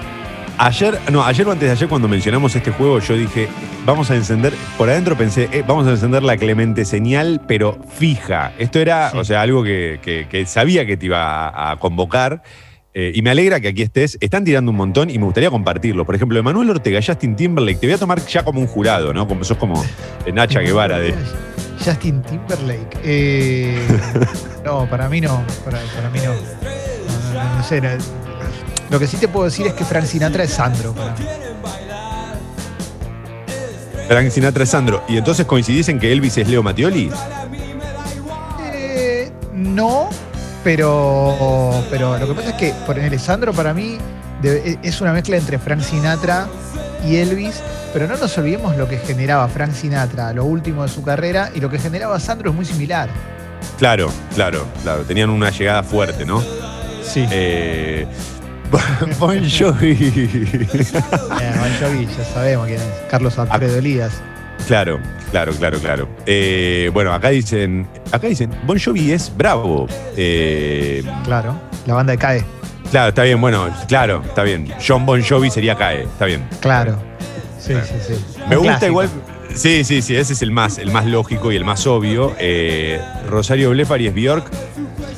[0.60, 3.48] Ayer, no, ayer o antes de ayer cuando mencionamos este juego, yo dije,
[3.86, 8.50] vamos a encender, por adentro pensé, eh, vamos a encender la Clemente señal, pero fija.
[8.58, 9.18] Esto era, Sí.
[9.18, 12.42] o sea, algo que, que- que sabía que te iba a, a convocar.
[13.01, 14.18] Eh, y me alegra que aquí estés.
[14.20, 16.05] Están tirando un montón y me gustaría compartirlo.
[16.05, 19.28] Por ejemplo, Emanuel Ortega, Justin Timberlake, te voy a tomar ya como un jurado, ¿no?
[19.28, 19.80] Como sos como
[20.26, 21.14] eh, Nacha Guevara de.
[21.78, 22.99] Justin Timberlake.
[23.05, 23.78] Eh,
[24.64, 25.44] no, para mí no.
[25.64, 26.34] Para, para mí no.
[26.34, 27.80] No, no, no, no sé.
[28.90, 31.24] Lo que sí te puedo decir es que Frank Sinatra es Sandro para mí.
[34.09, 35.05] Frank Sinatra es Sandro.
[35.07, 37.12] Y entonces coincidís en que Elvis es Leo Mattioli.
[38.61, 40.09] Eh, no,
[40.64, 43.98] pero, pero lo que pasa es que, por ejemplo, Sandro para mí
[44.42, 46.46] de- es una mezcla entre Frank Sinatra
[47.06, 47.61] y Elvis,
[47.92, 51.61] pero no nos olvidemos lo que generaba Frank Sinatra lo último de su carrera y
[51.61, 53.09] lo que generaba Sandro es muy similar.
[53.78, 55.02] Claro, claro, claro.
[55.02, 56.42] Tenían una llegada fuerte, ¿no?
[57.02, 57.26] Sí.
[57.30, 58.06] Eh,
[59.18, 59.96] bon Jovi.
[60.02, 62.86] Eh, Bon Jovi, ya sabemos quién es.
[63.11, 64.12] Carlos Alfredo Elías.
[64.68, 65.00] Claro,
[65.30, 66.08] claro, claro, claro.
[66.26, 69.86] Eh, bueno, acá dicen, acá dicen, Bon Jovi es bravo.
[70.16, 72.44] Eh, Claro, la banda de CAE.
[72.90, 74.70] claro, está bien, bueno, claro, está bien.
[74.86, 76.46] John Bon Jovi sería CAE, está bien.
[76.60, 76.96] Claro.
[77.58, 78.24] Sí, sí, sí.
[78.48, 78.86] Me Un gusta clásico.
[78.86, 79.08] igual.
[79.54, 82.34] Sí, sí, sí, ese es el más, el más lógico y el más obvio.
[82.38, 84.50] Eh, Rosario Blefari es Bjork.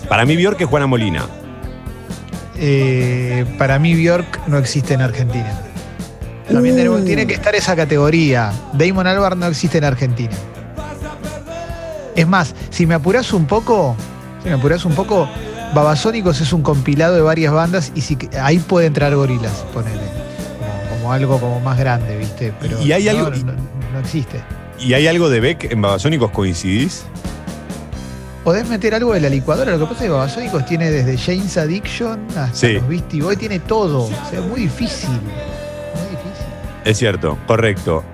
[0.08, 1.24] Para mí Bjork es Juana Molina.
[2.56, 5.60] Eh, para mí Bjork no existe en Argentina.
[6.52, 6.78] También Uh.
[6.78, 8.52] tenemos- tiene que estar esa categoría.
[8.72, 10.32] Damon Albarn no existe en Argentina.
[12.16, 13.96] Es más, si me apuras un poco,
[14.42, 15.28] si me apuras un poco,
[15.74, 20.00] Babasónicos es un compilado de varias bandas y si, ahí puede entrar gorilas, ponele.
[20.58, 22.52] Como, como algo como más grande, ¿viste?
[22.60, 24.40] Pero Y hay no, algo- no, no- no existe.
[24.80, 27.04] ¿Y hay algo de Beck en Babasónicos coincidís?
[28.44, 31.56] Podés meter algo de la licuadora, lo que pasa es que Babasónicos tiene desde James
[31.56, 32.72] Addiction hasta Sí.
[32.72, 34.04] los Beastie Boys, tiene todo.
[34.04, 35.10] O sea, es muy difícil.
[36.84, 38.04] Es cierto, correcto.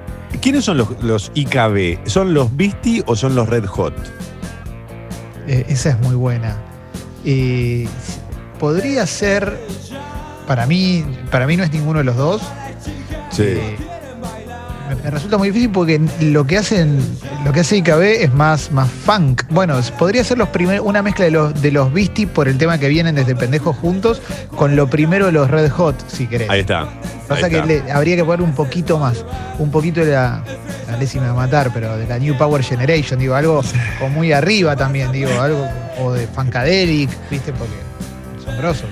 [0.41, 2.07] ¿Quiénes son los, los IKB?
[2.07, 3.95] ¿Son los Beastie o son los Red Hot?
[5.47, 6.57] Eh, esa es muy buena.
[7.25, 7.89] Eh,
[8.59, 9.59] podría ser,
[10.47, 12.43] para mí, para mí no es ninguno de los dos.
[13.31, 13.45] Sí.
[13.45, 13.77] Eh,
[15.07, 16.99] me, resulta muy difícil porque lo que hacen
[17.45, 19.43] Lo que hace IKB es más, más funk.
[19.51, 22.79] Bueno, podría ser los primer, una mezcla de los, de los Beastie por el tema
[22.79, 24.21] que vienen desde Pendejos Juntos
[24.57, 26.51] con lo primero de los Red Hot, si querés.
[26.51, 26.89] Ahí está.
[27.29, 27.67] Pasa ahí que está.
[27.67, 29.25] le- habría que poner un poquito más,
[29.59, 30.43] un poquito de la,
[30.91, 33.63] la ley si me va a matar, pero de la New Power Generation, digo, algo
[33.99, 35.67] como muy arriba también, digo, algo
[36.01, 37.53] o de Funkadelic, ¿viste?
[37.53, 37.75] Porque
[38.45, 38.89] son grosos.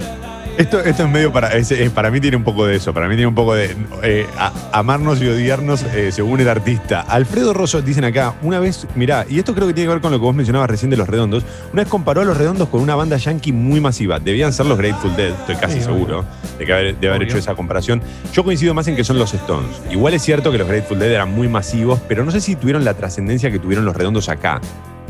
[0.56, 1.48] Esto, esto es medio para.
[1.54, 2.94] es- es- para mí tiene un poco de eso.
[2.94, 3.74] Para mí tiene un poco de.
[4.02, 7.00] eh, a- amarnos y odiarnos eh, según el artista.
[7.00, 8.86] Alfredo Rosso, dicen acá, una vez.
[8.94, 10.96] Mirá, y esto creo que tiene que ver con lo que vos mencionabas recién de
[10.96, 11.44] los redondos.
[11.72, 14.20] Una vez comparó a los redondos con una banda yankee muy masiva.
[14.20, 16.24] Debían ser los Grateful Dead, estoy casi Sí, seguro
[16.58, 17.28] de, que haber, de haber Obvio.
[17.30, 18.00] hecho esa comparación.
[18.32, 19.70] Yo coincido más en que son los Stones.
[19.90, 22.84] Igual es cierto que los Grateful Dead eran muy masivos, pero no sé si tuvieron
[22.84, 24.60] la trascendencia que tuvieron los redondos acá.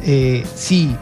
[0.03, 0.95] Eh, sí,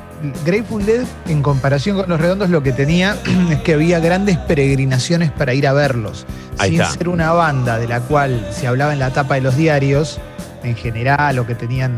[0.44, 3.16] Grateful Dead, en comparación con los redondos, lo que tenía
[3.50, 6.26] es que había grandes peregrinaciones para ir a verlos.
[6.58, 6.94] Ahí sin está.
[6.94, 10.20] ser una banda de la cual se hablaba en la tapa de los diarios,
[10.62, 11.96] en general, o que tenían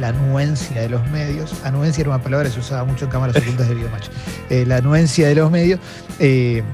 [0.00, 1.52] la anuencia de los medios.
[1.64, 4.06] Anuencia era una palabra que se usaba mucho en cámaras ocultas de Videomatch.
[4.50, 5.78] Eh, la anuencia de los medios.
[6.18, 6.64] eh,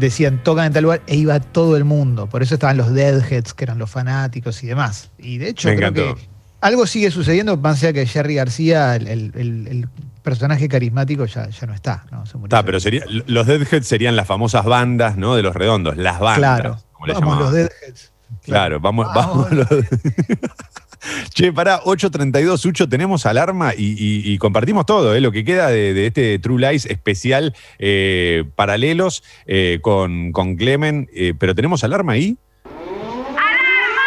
[0.00, 2.26] decían tocan en tal lugar e iba todo el mundo.
[2.28, 5.10] Por eso estaban los Deadheads, que eran los fanáticos y demás.
[5.18, 6.14] Y de hecho, Me creo encantó.
[6.16, 6.28] que
[6.60, 9.88] algo sigue sucediendo, más allá que Jerry García, el, el- el- el
[10.22, 12.04] personaje carismático, ya, ya no está.
[12.10, 12.26] ¿no?
[12.26, 12.46] Se murió.
[12.54, 15.34] Está, pero sería, los Deadheads serían las famosas bandas, ¿no?
[15.34, 16.60] De los redondos, las bandas.
[16.60, 17.54] Claro, como le vamos, los llamaban.
[17.54, 18.12] Deadheads.
[18.44, 19.50] Claro, vamos, Vamos.
[19.50, 19.52] vamos.
[19.70, 19.84] los-
[21.34, 25.20] che, pará, 8.32, Sucho, tenemos alarma y, y- y compartimos todo, ¿eh?
[25.20, 31.08] lo que queda de, de este True Lies especial, eh, paralelos eh, con, con Clemen,
[31.14, 32.36] eh, pero tenemos alarma ahí.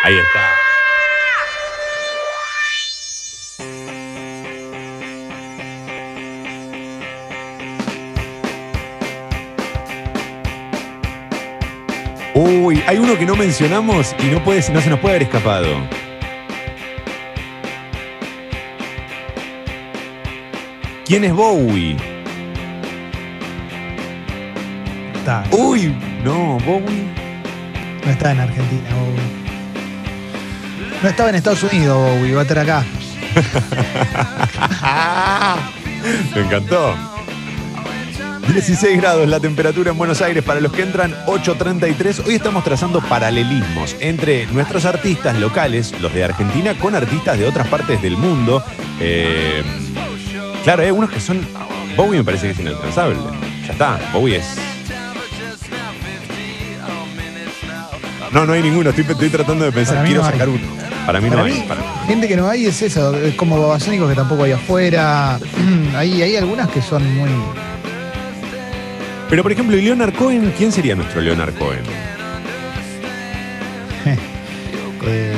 [0.05, 0.52] Ahí está.
[12.93, 15.65] Hay uno que no mencionamos y no, puede, no se nos puede haber escapado.
[21.03, 21.97] ¿Quién es Bowie?
[25.15, 27.07] Está, Uy, no, Bowie.
[28.05, 29.19] no está en Argentina, Bowie.
[31.01, 32.85] No estaba en Estados Unidos, Bowie, va a estar acá.
[36.35, 37.12] Me encantó.
[38.47, 42.27] 16 grados la temperatura en Buenos Aires para los que entran 8.33.
[42.27, 47.67] Hoy estamos trazando paralelismos entre nuestros artistas locales, los de Argentina, con artistas de otras
[47.67, 48.63] partes del mundo.
[48.99, 49.63] Eh,
[50.63, 51.45] claro, hay algunos que son...
[51.95, 53.17] Bowie me parece que es inalcanzable.
[53.65, 54.55] Ya está, Bowie es...
[58.31, 58.89] No, no hay ninguno.
[58.89, 60.03] Estoy, estoy tratando de pensar.
[60.05, 60.61] Quiero no sacar uno.
[61.05, 61.61] Para mí Para no mí, hay.
[61.67, 61.87] Para mí.
[62.07, 65.37] gente que no hay es eso, es como babasónicos que tampoco hay afuera.
[65.95, 67.29] hay, hay algunas que son muy.
[69.34, 70.53] Pero por ejemplo, ¿y Leonard Cohen?
[70.55, 71.79] ¿Quién sería nuestro Leonard Cohen?
[75.07, 75.34] eh,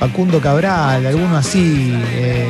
[0.00, 1.96] Facundo Cabral, alguno así.
[2.14, 2.44] eh,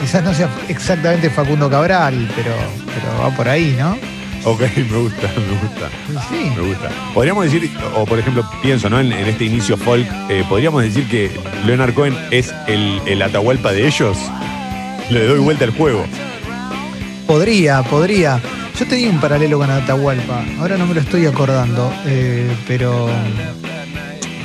[0.00, 2.50] quizás no sea exactamente Facundo Cabral, pero,
[2.92, 3.96] pero va por ahí, ¿no?
[4.42, 5.88] Ok, me gusta, me gusta.
[6.30, 6.50] Sí.
[6.56, 6.88] Me gusta.
[7.14, 8.98] Podríamos decir, o por ejemplo, pienso, ¿no?
[8.98, 11.30] En, en este inicio folk, eh, podríamos decir que
[11.64, 14.18] Leonard Cohen es el, el Atahualpa de ellos.
[15.10, 16.04] Le doy vuelta al juego.
[17.32, 18.38] Podría, podría.
[18.78, 23.08] Yo tenía un paralelo con Atahualpa, ahora no me lo estoy acordando, eh, pero.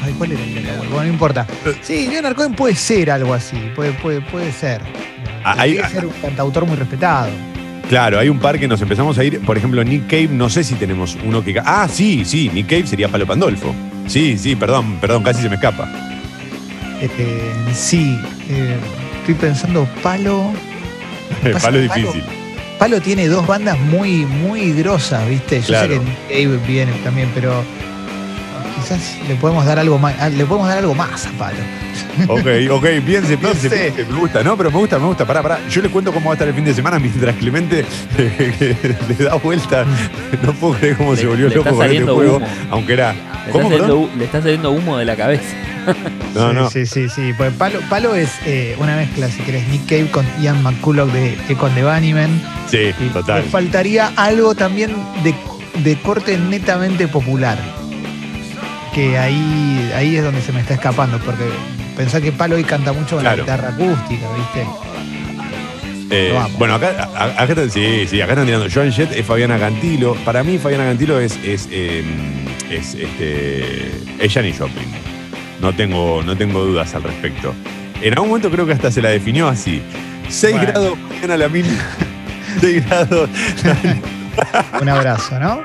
[0.06, 0.94] Ay, ¿cuál era el de Atahualpa?
[0.94, 1.46] Bueno, no importa.
[1.82, 4.80] Sí, Leonard Cohen puede ser algo así, puede, puede, puede ser.
[5.44, 7.28] Ah, Puede ser un cantautor muy respetado.
[7.90, 9.42] Claro, hay un par que nos empezamos a ir.
[9.42, 11.60] Por ejemplo, Nick Cave, no sé si tenemos uno que.
[11.60, 13.76] Ah, sí, sí, Nick Cave sería Palo Pandolfo.
[14.08, 15.90] Sí, sí, perdón, perdón, casi se me escapa.
[17.02, 17.10] Eh,
[17.74, 18.18] sí,
[18.50, 18.78] eh,
[19.20, 20.54] estoy pensando, Palo.
[21.62, 22.22] Palo difícil.
[22.22, 22.47] Palo
[23.04, 25.60] tiene dos bandas muy, muy grosas, ¿viste?
[25.62, 25.94] Yo Claro.
[25.96, 27.64] sé que Cave viene también, pero
[28.76, 31.58] quizás le podemos dar algo más, ah, le podemos dar algo más a Palo.
[32.28, 33.92] Ok, ok, piense, No piense, sé.
[33.94, 35.60] piense, me gusta, no, pero me gusta, me gusta, pará, pará.
[35.70, 37.86] Yo les cuento cómo va a estar el fin de semana mientras Clemente
[38.18, 39.86] le da vuelta.
[40.44, 42.48] No puedo creer cómo Le- se volvió le loco está con este saliendo juego, humo.
[42.72, 43.14] aunque era.
[43.14, 45.44] Le está, ¿Cómo, saliendo, le está saliendo humo de la cabeza.
[46.36, 46.70] No, sí, no.
[46.70, 47.34] sí, sí, sí.
[47.38, 51.36] Pues Palo, Palo es eh, una mezcla, si querés, Nick Cave con Ian McCulloch de
[51.50, 52.42] Econ de Bunnymen.
[52.70, 53.44] Sí, Y total.
[53.44, 54.92] Faltaría algo también
[55.24, 55.34] de,
[55.84, 57.58] de corte netamente popular.
[58.94, 61.46] Que ahí, ahí es donde se me está escapando, porque
[61.96, 63.38] pensá que Palo hoy canta mucho con Claro.
[63.38, 64.68] la guitarra acústica, ¿viste?
[66.10, 66.92] Eh, bueno, acá
[67.48, 68.68] están, sí, sí, acá están tirando.
[68.74, 70.16] Joan Jett es Fabiana Cantilo.
[70.24, 72.04] Para mí, Fabiana Cantilo es, es, eh,
[72.72, 74.88] es, este, es Janis Joplin.
[75.62, 77.54] No tengo, no tengo dudas al respecto.
[78.02, 79.82] En algún momento creo que hasta se la definió así.
[80.30, 80.68] 6 Bueno.
[80.72, 81.66] grados mañana la mil.
[82.62, 83.30] 6 grados.
[84.82, 85.62] Un abrazo, ¿no?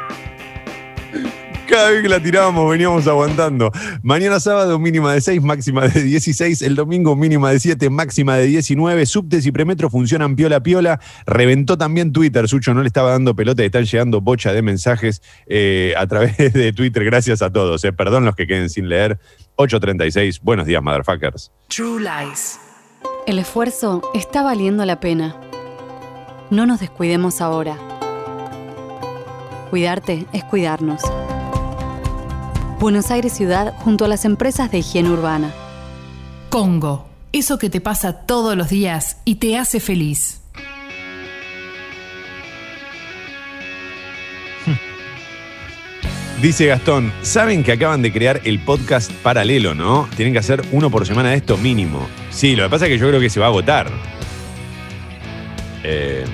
[1.73, 3.73] Cada vez que la tirábamos veníamos aguantando.
[4.03, 6.61] Mañana sábado mínima de 6, máxima de 16.
[6.61, 9.07] El domingo mínima de 7, máxima de 19.
[9.07, 11.01] Subtes y premetro funcionan piola piola.
[11.25, 12.47] Reventó también Twitter.
[12.47, 16.37] Sucho no le estaba dando pelota y están llegando bocha de mensajes eh, a través
[16.53, 17.07] de Twitter.
[17.07, 17.83] Gracias a todos.
[17.85, 17.93] eh.
[17.95, 19.19] Perdón los que queden sin leer.
[19.57, 20.41] 8.36.
[20.43, 21.51] Buenos días, motherfuckers.
[21.69, 22.59] True Lies.
[23.27, 25.41] El esfuerzo está valiendo la pena.
[26.51, 27.79] No nos descuidemos ahora.
[29.71, 31.01] Cuidarte es cuidarnos.
[32.83, 35.53] Buenos Aires Ciudad junto a las empresas de higiene urbana.
[36.51, 37.07] Congo.
[37.31, 40.41] Eso que te pasa todos los días y te hace feliz.
[46.43, 50.09] Dice Gastón, saben que acaban de crear el podcast paralelo, ¿no?
[50.17, 52.09] Tienen que hacer uno por semana de esto mínimo.
[52.31, 53.93] Sí, lo que pasa es que yo creo que se va a agotar.
[55.85, 56.25] Eh,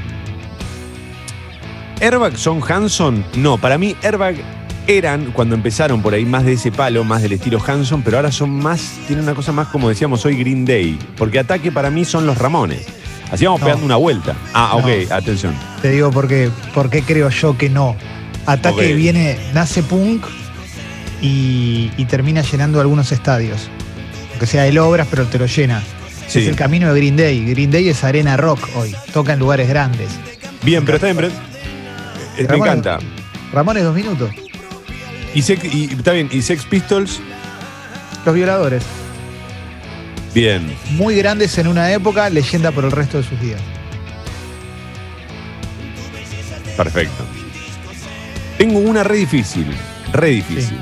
[2.01, 3.23] ¿Airbag son Hanson?
[3.37, 4.58] No, para mí Airbag
[4.89, 8.33] eran, cuando empezaron por ahí, más de ese palo, más del estilo Hanson, pero ahora
[8.33, 10.99] son más, tienen una cosa más como decíamos hoy Green Day.
[11.17, 12.87] Porque Ataque para mí son los Ramones.
[13.31, 13.67] Así vamos No.
[13.67, 14.35] pegando una vuelta.
[14.55, 14.79] Ah, No.
[14.79, 15.55] ok, atención.
[15.83, 17.95] Te digo porque, porque creo yo que no.
[18.47, 20.25] Ataque viene, nace punk
[21.21, 23.69] y, y termina llenando algunos estadios.
[24.31, 25.83] Aunque sea el obras, pero te lo llena.
[26.29, 26.41] Sí.
[26.41, 27.45] Es el camino de Green Day.
[27.51, 28.95] Green Day es arena rock hoy.
[29.13, 30.09] Toca en lugares grandes.
[30.63, 31.29] Bien, pero está bien, pero-
[32.39, 32.99] eh, me encanta.
[33.53, 34.31] Ramones, dos minutos.
[35.35, 37.21] Y, Sex- y- está bien, y Sex Pistols,
[38.25, 38.83] Los violadores.
[40.35, 40.75] bien.
[40.91, 43.61] Muy grandes en una época, leyenda por el resto de sus días.
[46.77, 47.25] Perfecto.
[48.57, 49.67] Tengo una re difícil.
[50.13, 50.79] Re difícil.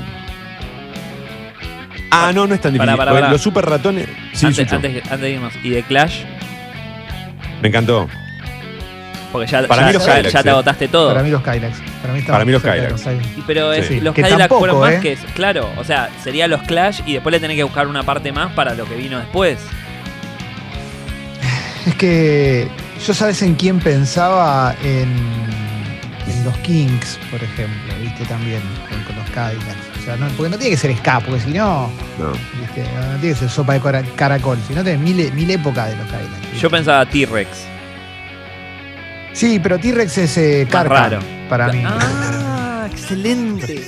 [2.11, 2.85] Ah, no, no es tan difícil.
[2.95, 3.31] Pará, pará, Porque pará.
[3.33, 4.07] Los super ratones.
[4.33, 5.53] Sí, antes, antes, antes de irnos.
[5.63, 6.21] ¿Y de Clash?
[7.61, 8.07] Me encantó.
[9.31, 10.51] Porque ya, Para ya- mí los ya- Kylax, ya te eh.
[10.51, 11.09] agotaste todo.
[11.09, 11.77] Para mí los Kylax.
[12.01, 13.01] Para mí, Para mí los Kylax.
[13.01, 13.25] Kylax.
[13.37, 13.99] Y pero es- Sí.
[13.99, 14.99] los Que tampoco, fueron más ¿eh?
[15.01, 15.17] que.
[15.35, 18.53] Claro, o sea, sería los Clash y después le tenés que buscar una parte más
[18.53, 19.59] para lo que vino después.
[21.85, 22.67] Es que
[23.05, 25.09] yo sabes en quién pensaba en,
[26.27, 29.77] en los Kings, por ejemplo, viste también, con, con los Cadillacs.
[29.99, 32.31] O sea, no, porque no tiene que ser ska, porque si no, No.
[32.61, 35.95] viste, no, no tiene que ser sopa de caracol, sino tenés mil, mil épocas de
[35.97, 36.05] los.
[36.05, 36.57] ¿viste?
[36.59, 37.49] Yo pensaba T-Rex.
[39.37, 41.19] Sí, pero T-Rex es eh, carca raro.
[41.47, 41.83] para mí.
[41.85, 43.87] Ah, excelente.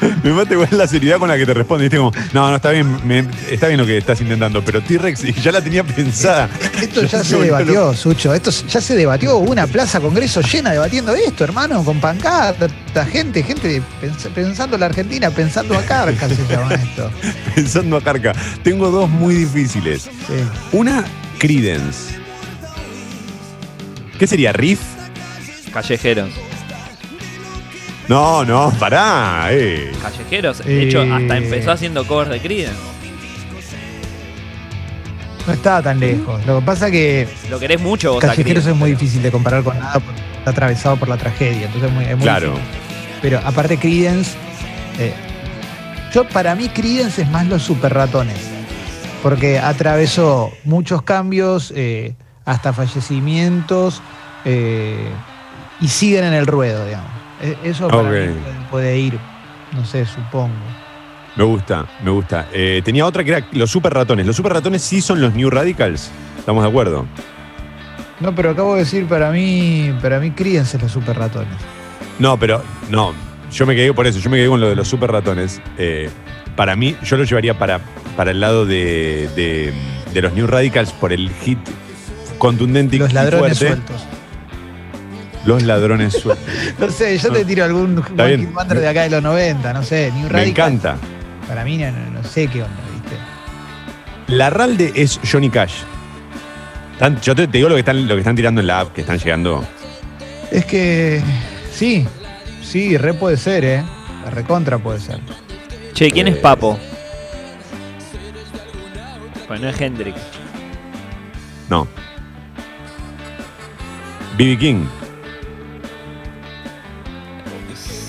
[0.22, 1.82] Me mata igual la seriedad con la que te responde.
[1.84, 5.24] Viste como, no, no, está bien, me- está bien lo que estás intentando, pero T-Rex
[5.24, 6.48] y ya la tenía pensada.
[6.80, 8.32] Esto ya se debatió, Sucho.
[8.32, 9.36] Esto ya se debatió.
[9.36, 12.68] Hubo una plaza congreso llena debatiendo esto, hermano, con pancarta,
[13.10, 17.10] gente, gente pens- pensando la Argentina, pensando a carca se llama esto.
[17.56, 18.32] Pensando a Carca.
[18.62, 20.02] Tengo dos muy difíciles.
[20.02, 20.34] Sí.
[20.70, 21.02] Una,
[21.38, 22.17] Credence.
[24.18, 24.52] ¿Qué sería?
[24.52, 24.80] ¿Riff?
[25.72, 26.30] Callejeros.
[28.08, 29.92] No, no, pará, eh.
[30.02, 30.64] Callejeros.
[30.64, 31.12] De hecho, Eh.
[31.12, 32.78] hasta empezó haciendo covers de Creedence.
[35.46, 36.44] No estaba tan lejos.
[36.46, 39.22] Lo que pasa que Lo querés mucho vos a Callejeros Creedence, es muy pero- difícil
[39.22, 41.66] de comparar con nada porque está atravesado por la tragedia.
[41.66, 42.50] Entonces es muy, es muy Claro.
[42.52, 42.70] difícil.
[43.22, 44.32] Pero aparte Creedence,
[44.98, 45.12] eh,
[46.12, 48.36] yo para mí Creedence es más los super ratones.
[49.22, 52.14] Porque atravesó muchos cambios, eh,
[52.48, 54.00] hasta fallecimientos,
[54.44, 55.08] eh,
[55.80, 57.10] y siguen en el ruedo, digamos.
[57.42, 58.08] E- Eso para Ok.
[58.08, 58.34] mí
[58.70, 59.18] puede, ir,
[59.72, 60.54] no sé, supongo.
[61.36, 62.46] Me gusta, me gusta.
[62.52, 64.26] Eh, tenía otra que era los super ratones.
[64.26, 66.10] Los super ratones sí son los New Radicals.
[66.38, 67.06] ¿Estamos de acuerdo?
[68.18, 71.54] No, pero acabo de decir, para mí, para mí es los super ratones.
[72.18, 73.12] No, pero no.
[73.52, 74.18] Yo me quedé por eso.
[74.18, 75.60] Yo me quedé con lo de los super ratones.
[75.76, 76.10] Eh,
[76.56, 77.78] para mí, yo lo llevaría para,
[78.16, 79.72] para el lado de, de-
[80.12, 81.58] de los New Radicals por el hit
[82.38, 83.76] contundente y Los ladrones fuerte.
[83.86, 84.06] sueltos.
[85.44, 86.46] Los ladrones sueltos.
[86.78, 87.96] No sé, yo te tiro algún
[88.54, 90.72] Wonder de acá de los 90, no sé, New Me Radical.
[90.72, 90.96] encanta.
[91.46, 93.16] Para mí no, sé qué onda, ¿viste?
[94.34, 95.74] La Ralde es Johnny Cash.
[96.98, 98.92] Tan- yo te, te digo lo que, están, lo que están tirando en la app,
[98.92, 99.64] que están llegando.
[100.50, 101.22] Es que
[101.72, 102.06] sí,
[102.62, 103.82] sí, re puede ser, ¿eh?
[104.24, 105.20] La recontra puede ser.
[105.94, 106.78] Che, ¿quién es Eh, Papo?
[109.46, 110.16] Pues no es Hendrix.
[111.70, 111.86] No.
[114.38, 114.56] B.B.
[114.58, 114.84] King.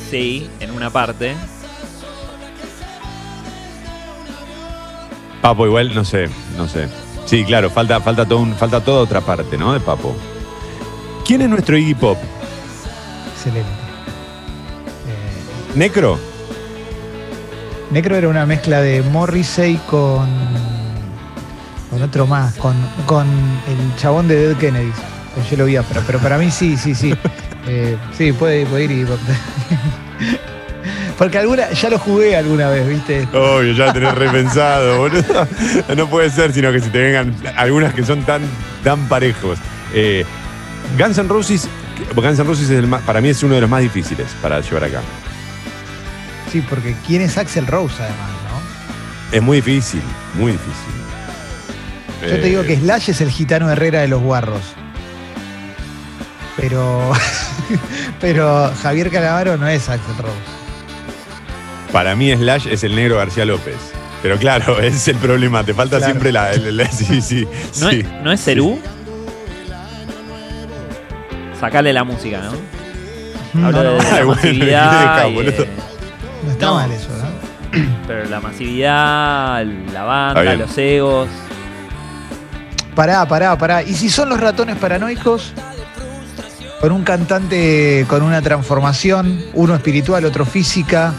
[0.09, 1.35] Sí, en una parte.
[5.41, 6.87] Papo igual, no sé, no sé.
[7.25, 9.73] Sí, claro, falta, falta, todo un- falta toda otra parte, ¿no?
[9.73, 10.15] De Papo.
[11.25, 12.17] ¿Quién es nuestro Iggy Pop?
[13.33, 13.69] Excelente.
[15.75, 16.17] ¿Necro?
[17.91, 20.27] Necro era una mezcla de Morrissey con.
[21.89, 22.75] con otro más, con,
[23.05, 24.95] con el chabón de Dead Kennedys,
[25.39, 26.01] con Yellow Biafra.
[26.05, 27.13] Pero para mí sí, sí, sí.
[27.67, 29.05] Eh, sí, puede, puede ir y.
[31.17, 33.27] Porque alguna, ya lo jugué alguna vez, ¿viste?
[33.33, 35.47] Obvio, ya tenés repensado, boludo.
[35.95, 38.41] No puede ser, sino que si te vengan algunas que son tan,
[38.83, 39.59] tan parejos.
[39.93, 40.25] Eh,
[40.97, 41.67] Guns N' Roses,
[42.15, 44.61] Guns N' Roses es el más- para mí es uno de los más difíciles para
[44.61, 45.01] llevar acá.
[46.51, 49.35] Sí, porque ¿quién es Axel Rose además, no?
[49.37, 50.01] Es muy difícil,
[50.35, 50.93] muy difícil.
[52.23, 54.61] Yo te digo Eh, que Slash es el gitano Herrera de los guarros.
[56.61, 57.11] Pero.
[58.21, 60.33] pero Javier Calamaro no es Axel Rose.
[61.91, 63.77] Para mí Slash es el negro García López.
[64.21, 65.63] Pero claro, ese es el problema.
[65.63, 66.11] Te falta Claro.
[66.11, 67.47] siempre la, el- Sí, sí.
[67.79, 67.99] ¿No, sí.
[67.99, 68.79] es, ¿No es Cerú?
[71.59, 73.67] Sacale la música, ¿no?
[73.67, 75.67] Habla No, de la eh,
[76.45, 76.75] no está No.
[76.75, 77.79] mal eso, ¿no?
[78.07, 81.27] pero la masividad, la banda, los egos.
[82.95, 83.83] Pará, pará, pará.
[83.83, 85.53] ¿Y si son los ratones paranoicos?
[86.79, 91.13] Con un cantante con una transformación, uno espiritual, otro física,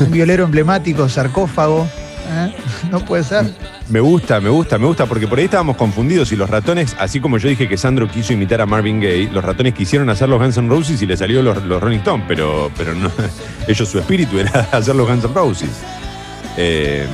[0.00, 1.86] un violero emblemático, sarcófago.
[2.28, 2.54] ¿eh?
[2.90, 3.52] No puede ser.
[3.88, 7.20] Me gusta, me gusta, me gusta, porque por ahí estábamos confundidos y los ratones, así
[7.20, 10.40] como yo dije que Sandro quiso imitar a Marvin Gaye, los ratones quisieron hacer los
[10.40, 13.10] Guns N' Roses y le salió los, los Rolling Stones, pero, pero no,
[13.68, 15.70] ellos su espíritu era hacer los Guns N' Roses.
[16.56, 17.06] Eh,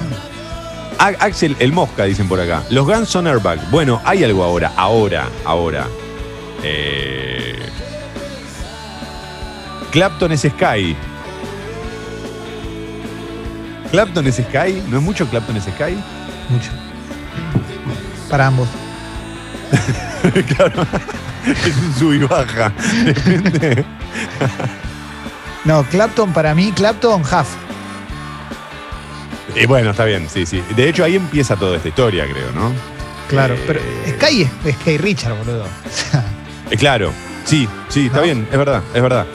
[0.99, 2.64] Axel, el mosca, dicen por acá.
[2.71, 3.71] Los Guns son airbag.
[3.71, 5.87] Bueno, hay algo ahora, ahora, ahora.
[6.63, 7.59] Eh,
[9.93, 10.97] Clapton es Sky.
[13.91, 15.97] Clapton es Sky, ¿no es mucho Clapton es Sky?
[16.51, 16.71] Mucho.
[18.31, 18.69] Para ambos.
[20.57, 20.87] claro.
[21.47, 22.73] Es un sub y baja.
[25.65, 27.49] No, Clapton para mí, Clapton half.
[29.55, 30.63] Y bueno, está bien, sí, sí.
[30.77, 32.73] De hecho, ahí empieza toda esta historia, creo, ¿no?
[33.29, 33.81] Claro, Eh, pero
[34.17, 35.67] Sky es Sky Richard, boludo.
[36.71, 37.12] Eh, claro,
[37.45, 38.25] sí, sí, está ¿No?
[38.25, 39.27] bien, es verdad, es verdad.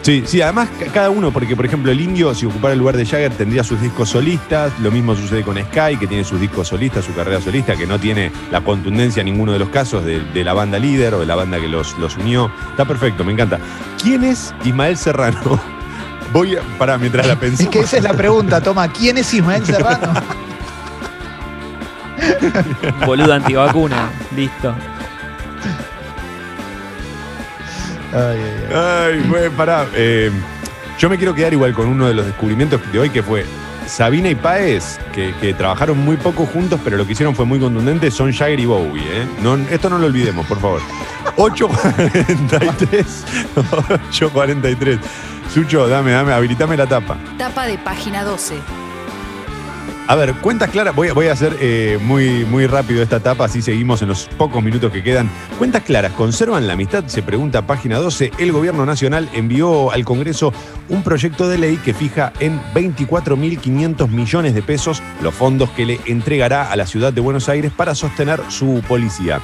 [0.00, 2.96] Sí, sí, además ca- cada uno, porque por ejemplo el indio, si ocupara el lugar
[2.96, 6.68] de Jagger, tendría sus discos solistas, lo mismo sucede con Sky, que tiene sus discos
[6.68, 10.20] solistas, su carrera solista, que no tiene la contundencia en ninguno de los casos de,
[10.20, 12.50] de la banda líder o de la banda que los, los unió.
[12.70, 13.58] Está perfecto, me encanta.
[14.02, 15.60] ¿Quién es Ismael Serrano?
[16.32, 16.60] Voy a.
[16.78, 17.64] Pará, mientras la pensé.
[17.64, 18.88] es que esa es la pregunta, toma.
[18.88, 20.12] ¿Quién es Ismael Serrano?
[23.04, 24.10] Boludo antivacuna.
[24.34, 24.74] Listo.
[28.12, 29.32] Ay, ay, ay.
[29.34, 29.86] Ay, pará.
[29.94, 30.30] Eh,
[30.98, 33.44] yo me quiero quedar igual con uno de los descubrimientos de hoy, que fue
[33.86, 37.58] Sabina y Páez, que, que trabajaron muy poco juntos, pero lo que hicieron fue muy
[37.58, 39.02] contundente, son Jagger y Bowie.
[39.02, 39.26] ¿eh?
[39.42, 40.80] No, esto no lo olvidemos, por favor.
[41.36, 43.04] 8.43.
[44.10, 44.98] 8.43.
[45.54, 47.16] Sucho, dame, dame, habilitame la tapa.
[47.38, 48.56] Tapa de página 12.
[50.10, 54.00] A ver, cuentas claras, voy, a- hacer eh, muy, muy rápido esta etapa, así seguimos
[54.00, 55.28] en los pocos minutos que quedan.
[55.58, 57.04] Cuentas claras, ¿conservan la amistad?
[57.08, 58.32] Se pregunta página 12.
[58.38, 60.54] El gobierno nacional envió al Congreso
[60.88, 66.00] un proyecto de ley que fija en 24.500 millones de pesos los fondos que le
[66.06, 69.42] entregará a la ciudad de Buenos Aires para sostener su policía.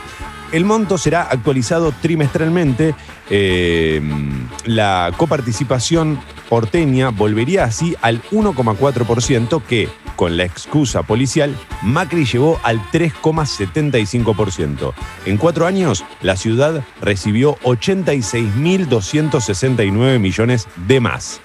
[0.55, 2.95] El monto será actualizado trimestralmente.
[3.29, 4.01] Eh,
[4.67, 12.81] la coparticipación porteña volvería así al 1,4% que, con la excusa policial, Macri llevó al
[12.93, 14.93] 3,75%.
[15.27, 21.41] En cuatro años, la ciudad recibió 86.269 millones de más.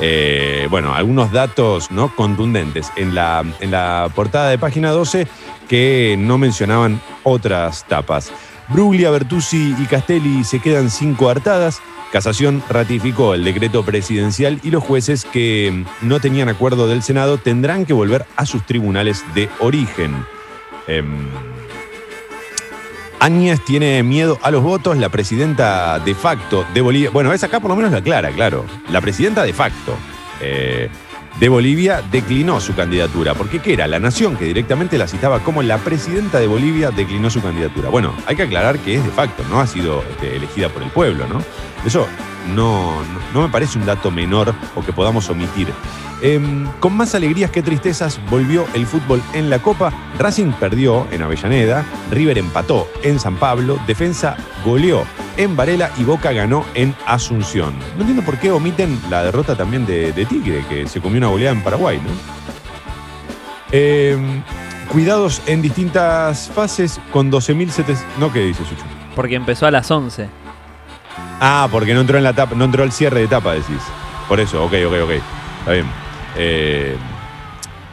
[0.00, 5.26] Eh, bueno, algunos datos contundentes en la portada de página 12
[5.68, 8.32] que no mencionaban otras tapas.
[8.72, 11.80] Bruglia, Bertuzzi y Castelli se quedan sin coartadas.
[12.10, 17.86] Casación ratificó el decreto presidencial y los jueces que no tenían acuerdo del Senado tendrán
[17.86, 20.24] que volver a sus tribunales de origen.
[20.86, 21.28] Em,
[23.20, 27.10] Áñez tiene miedo a los votos, la presidenta de facto de Bolivia.
[27.10, 28.64] Bueno, es acá por lo menos la clara, claro.
[28.90, 29.96] La presidenta de facto
[30.40, 30.88] eh,
[31.38, 33.34] de Bolivia declinó su candidatura.
[33.34, 33.86] Porque ¿qué era?
[33.86, 37.88] La nación que directamente la citaba como la presidenta de Bolivia declinó su candidatura.
[37.88, 40.90] Bueno, hay que aclarar que es de facto, no ha sido este, elegida por el
[40.90, 41.42] pueblo, ¿no?
[41.84, 42.06] Eso
[42.54, 43.02] no,
[43.32, 45.68] no, me parece un dato menor o que podamos omitir.
[46.20, 49.92] Em, con más alegrías que tristezas volvió el fútbol en la Copa.
[50.18, 55.04] Racing perdió en Avellaneda, River empató en San Pablo, Defensa goleó
[55.36, 57.74] en Varela y Boca ganó en Asunción.
[57.96, 61.28] No entiendo por qué omiten la derrota también de, de Tigre, que se comió una
[61.28, 62.10] goleada en Paraguay, ¿no?
[63.72, 64.42] Em,
[64.92, 67.98] cuidados en distintas fases con 12.700...
[68.20, 68.84] No, ¿qué dice Sucho?
[69.16, 70.41] Porque empezó a las 11.
[71.44, 73.82] Ah, porque no entró en la tapa, no entró al cierre de etapa, decís.
[74.28, 75.10] Por eso, ok, ok, ok.
[75.58, 75.86] Está bien.
[76.36, 76.96] Eh,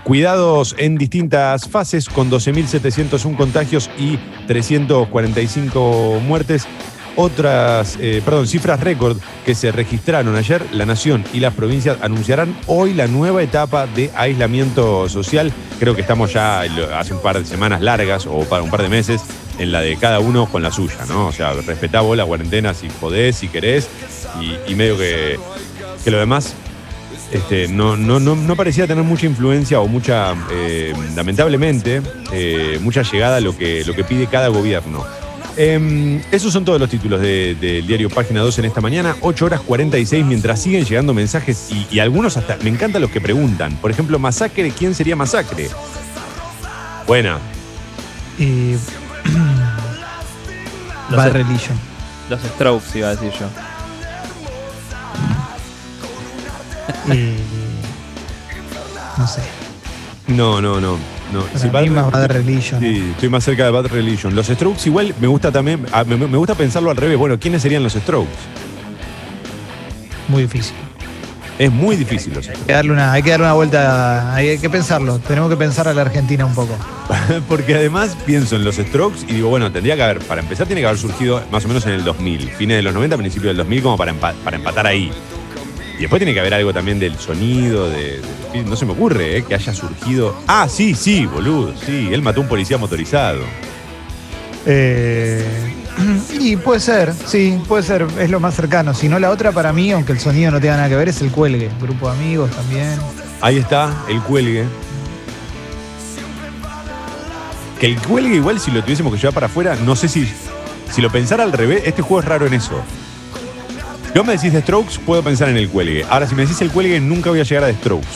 [0.04, 6.68] cuidados en distintas fases con 12.701 contagios y 345 muertes.
[7.16, 10.64] otras, eh, perdón, cifras récord que se registraron ayer.
[10.72, 15.52] La Nación y las provincias anunciarán hoy la nueva etapa de aislamiento social.
[15.80, 16.62] Creo que estamos ya
[16.98, 19.24] hace un par de semanas largas o para un par de meses
[19.60, 21.28] en la de cada uno con la suya, ¿no?
[21.28, 23.88] O sea, respetá vos la cuarentena si podés, si querés,
[24.68, 25.38] y, medio que,
[26.04, 26.54] que lo demás
[27.32, 33.04] este, no, no, no, no parecía tener mucha influencia o mucha, eh, lamentablemente, eh, mucha
[33.04, 35.06] llegada a lo que, lo que pide cada gobierno.
[35.58, 39.46] Em, esos son todos los títulos de- del diario Página 2 en esta mañana, 8
[39.46, 43.76] horas 46, mientras siguen llegando mensajes y, algunos hasta, me encantan los que preguntan.
[43.76, 45.70] Por ejemplo, Masacre, ¿quién sería Masacre?
[47.06, 47.40] Buena.
[48.40, 48.76] Y.
[51.10, 51.78] Los- Bad Religion.
[52.30, 53.48] Los Strokes, iba a decir yo.
[57.14, 57.36] Y.
[59.18, 59.42] No sé.
[60.28, 60.98] No, no, no.
[61.34, 61.42] no.
[61.42, 62.80] Para Si mí Bad- más Bad Religion.
[62.80, 64.36] Sí, estoy más cerca de Bad Religion.
[64.36, 67.18] Los Strokes igual me gusta también, ah, me, me gusta pensarlo al revés.
[67.18, 68.30] Bueno, ¿quiénes serían los Strokes?
[70.28, 70.76] Muy difícil.
[71.60, 74.34] Es muy difícil los Hay que darle una, hay que darle una vuelta.
[74.34, 75.20] Hay que pensarlo.
[75.20, 76.74] Tenemos que pensar a la Argentina un poco.
[77.50, 80.82] Porque además pienso en los Strokes y digo, bueno, tendría que haber, para empezar, tiene
[80.82, 83.58] que haber surgido más o menos en el 2000, fines de los 90, principios del
[83.58, 85.12] 2000, como para, empa- para empatar ahí.
[85.98, 88.22] Y después tiene que haber algo también del sonido, de,
[88.54, 90.34] de- no se me ocurre eh, que haya surgido.
[90.48, 93.42] Ah, sí, sí, boludo, sí, él mató a un policía motorizado.
[94.66, 95.44] Eh,
[96.40, 98.94] y puede ser, sí, puede ser, es lo más cercano.
[98.94, 101.22] Si no, la otra para mí, aunque el sonido no tenga nada que ver, es
[101.22, 101.70] el cuelgue.
[101.82, 102.98] Grupo de amigos también.
[103.42, 104.66] Ahí está, el cuelgue.
[107.80, 110.30] Que el cuelgue igual si lo tuviésemos que llevar para afuera, no sé si,
[110.92, 112.82] si lo pensara al revés, este juego es raro en eso.
[114.16, 116.06] Vos me decís de Strokes, puedo pensar en el cuelgue.
[116.10, 118.08] Ahora, si me decís el cuelgue, nunca voy a llegar a The Strokes.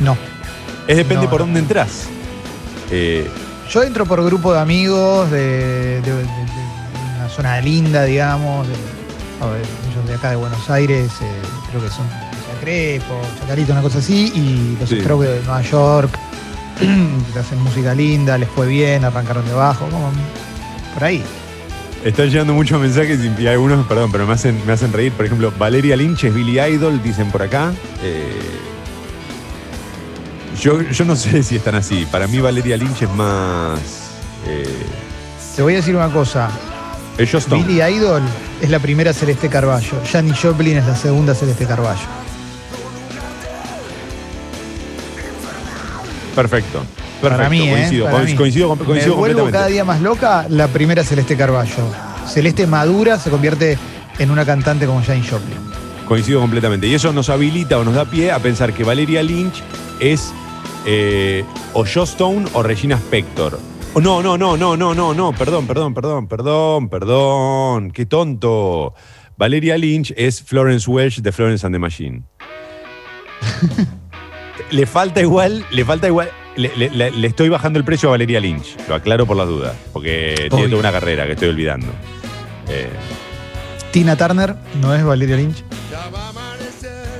[0.00, 0.16] No.
[0.88, 1.46] Es depende No, por no.
[1.46, 2.04] dónde entras.
[2.90, 3.28] Eh,
[3.70, 6.24] Yo entro por grupo de amigos de, de- de- de
[7.18, 8.66] una zona linda, digamos.
[8.68, 8.74] de-
[9.42, 9.60] a ver,
[9.90, 11.26] ellos de acá de Buenos Aires, eh,
[11.70, 12.06] creo que son
[12.60, 14.32] Crepo, Chacarito, una cosa así.
[14.34, 15.00] Y los Sí.
[15.00, 16.10] Strokes de Nueva York,
[17.32, 20.10] que hacen música linda, les fue bien, arrancaron de abajo, como
[20.94, 21.22] por ahí.
[22.04, 25.12] están llegando muchos mensajes y, y algunos, perdón, pero me hacen, me hacen reír.
[25.12, 27.72] Por ejemplo, Valeria Lynch es Billy Idol, dicen por acá.
[28.02, 28.38] Eh,
[30.60, 32.06] yo, yo no sé si están así.
[32.10, 33.78] Para mí Valeria Lynch es más...
[34.46, 34.86] Eh,
[35.56, 36.48] Te voy a decir una cosa.
[37.18, 37.64] es Joss Stone.
[37.64, 38.22] Billy Idol
[38.60, 40.00] es la primera Celeste Carballo.
[40.10, 42.00] Janis Joplin es la segunda Celeste Carballo.
[46.34, 46.80] Perfecto.
[47.20, 47.70] Perfecto, Para mí, ¿eh?
[47.72, 48.34] coincido, Para mí.
[48.34, 49.52] coincido, com- coincido Me vuelvo completamente.
[49.52, 51.72] cada día más loca, la primera Celeste Carballo.
[52.28, 53.78] Celeste madura se convierte
[54.18, 55.56] en una cantante como Janis Joplin.
[56.06, 56.86] Coincido completamente.
[56.86, 59.62] Y eso nos habilita o nos da pie a pensar que Valeria Lynch
[59.98, 60.32] es
[60.86, 61.44] eh,
[61.74, 63.58] o Joss Stone o Regina Spector.
[63.94, 68.94] Oh, no, no, no, no, no, no, no, perdón, perdón, perdón, perdón, perdón, qué tonto.
[69.38, 72.22] Valeria Lynch es Florence Welch de Florence and the Machine.
[74.70, 76.30] le falta igual, le falta igual.
[76.56, 79.46] Le, le- le- le estoy bajando el precio a Valeria Lynch, lo aclaro por las
[79.46, 81.86] dudas, porque tiene toda una carrera que estoy olvidando.
[82.68, 82.88] Eh,
[83.90, 85.62] Tina Turner no es Valeria Lynch.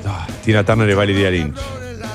[0.07, 1.57] ah, Tina Turner es Valeria Lynch.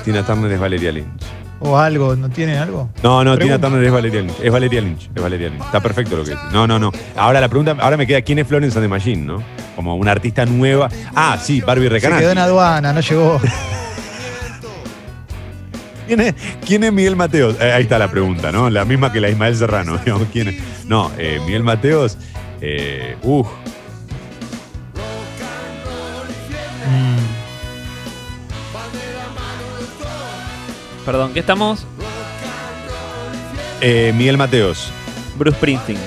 [0.04, 1.22] Tina Turner es Valeria Lynch.
[1.64, 2.90] O algo, ¿no tiene algo?
[3.02, 3.38] No, no.
[3.38, 4.34] Tina Turner es Valeria Lynch.
[4.42, 5.08] Es Valeria Lynch.
[5.14, 5.64] Es Valeria Lynch.
[5.64, 6.42] Está perfecto lo que dice.
[6.52, 6.90] No, no, no.
[7.16, 9.42] Ahora la pregunta, ahora me queda quién es Florence and the Machine, ¿no?
[9.76, 10.88] Como una artista nueva.
[11.14, 12.20] Ah, sí, Barbie Se Recanati.
[12.22, 13.40] quedó en aduana, no llegó.
[16.08, 16.34] ¿Quién es,
[16.66, 17.56] quién es Miguel Mateos?
[17.60, 18.68] Eh, ahí está la pregunta, ¿no?
[18.68, 19.98] La misma que la Ismael Serrano.
[20.04, 20.56] digamos, ¿Quién es?
[20.86, 22.18] No, eh, Miguel Mateos.
[22.60, 23.46] Eh, uf,
[31.04, 31.86] Perdón, ¿qué estamos?
[33.80, 34.90] eh, Miguel Mateos.
[35.36, 35.98] Bruce Springsteen.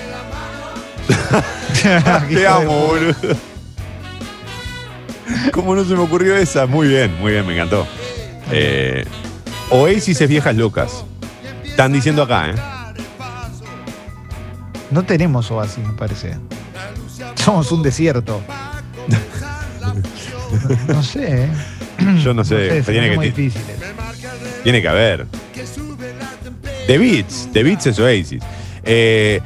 [2.29, 3.35] Te amo, boludo.
[5.51, 6.65] ¿Cómo no se me ocurrió esa?
[6.65, 7.85] Muy bien, muy bien, me encantó.
[8.51, 9.03] Eh,
[9.69, 11.03] Oasis es viejas locas.
[11.63, 12.55] Están diciendo acá, ¿eh?
[14.91, 16.37] No tenemos oasis, me parece.
[17.35, 18.41] Somos un desierto.
[20.87, 21.49] No sé, ¿eh?
[22.23, 22.81] Yo no sé.
[22.81, 23.77] se tiene, muy que, difíciles.
[24.65, 25.27] Tiene que haber.
[26.87, 27.47] The Beats.
[27.53, 28.41] The Beats es Oasis.
[28.83, 29.39] Eh,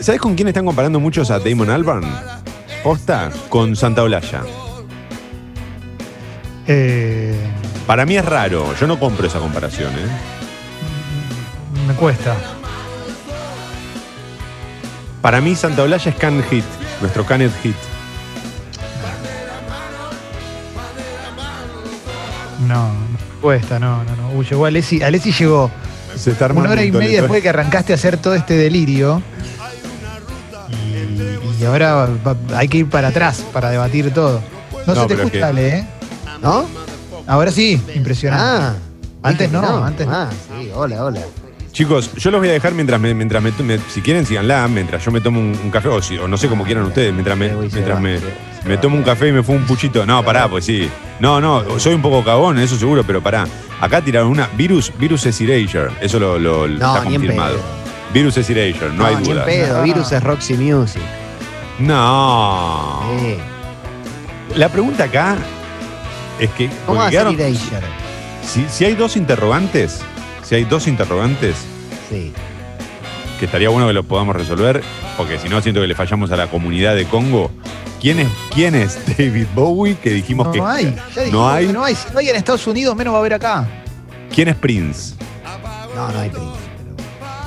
[0.00, 2.06] ¿Sabes con quién están comparando muchos a Damon Albarn?
[2.82, 4.40] Posta con Santa Olalla.
[6.66, 7.36] Eh,
[7.86, 8.74] Para mí es raro.
[8.80, 10.08] Yo no compro esa comparación, ¿eh?
[11.86, 12.34] me cuesta.
[15.20, 16.64] Para mí Santa Olalla es Can Hit.
[17.02, 17.76] Nuestro Canet Hit.
[22.66, 24.21] No, me cuesta, no, no, no.
[24.34, 25.02] Uy, llegó Alessi.
[25.02, 25.70] Alessi llegó
[26.16, 29.22] Se está una hora y media después de que arrancaste a hacer todo este delirio.
[31.60, 34.40] Y ahora va- va- hay que ir para atrás para debatir todo.
[34.86, 35.86] No, No, se te escucha, que- Ale, ¿eh?
[36.42, 36.64] ¿No?
[37.26, 38.44] Ahora sí, impresionante.
[38.44, 38.74] Ah.
[39.22, 40.12] Antes no, antes no.
[40.12, 40.28] Ah,
[40.58, 41.20] sí, hola, hola.
[41.72, 45.02] Chicos, yo los voy a dejar mientras me, mientras me, me- si quieren síganla, mientras
[45.02, 47.36] yo me tomo un, un café, o, si- o no sé cómo quieran ustedes, mientras
[47.38, 50.04] me, mientras me, tomo un café y me fumo un puchito.
[50.04, 50.90] No, pará, pues sí.
[51.18, 53.46] No, no, soy un poco cagón, eso seguro, pero pará.
[53.80, 57.20] Acá tiraron una virus, virus es erasure, eso lo, lo- lo No, está ni en
[57.22, 57.54] confirmado.
[57.54, 57.64] pedo.
[58.12, 59.44] Virus es erasure, no, hay duda.
[59.46, 59.82] pedo, No.
[59.84, 61.02] Virus es Roxy Music.
[61.78, 63.02] No.
[63.18, 63.38] Sí.
[64.56, 65.36] La pregunta acá
[66.38, 67.86] es que ¿Cómo va a ser Erasure?
[68.46, 70.02] si, si hay dos interrogantes,
[70.42, 71.56] si hay dos interrogantes,
[72.10, 72.32] Sí.
[73.38, 74.82] que estaría bueno que lo podamos resolver,
[75.16, 77.50] porque si no siento que le fallamos a la comunidad de Congo.
[78.00, 79.94] ¿Quién es, quién es David Bowie?
[79.96, 80.60] Que dijimos No que.
[80.60, 80.96] hay.
[81.14, 81.66] Ya no hay.
[81.68, 81.94] que no hay.
[81.94, 83.66] Si no hay en Estados Unidos, menos va a haber acá.
[84.34, 85.14] ¿Quién es Prince?
[85.94, 86.50] No, no hay Prince.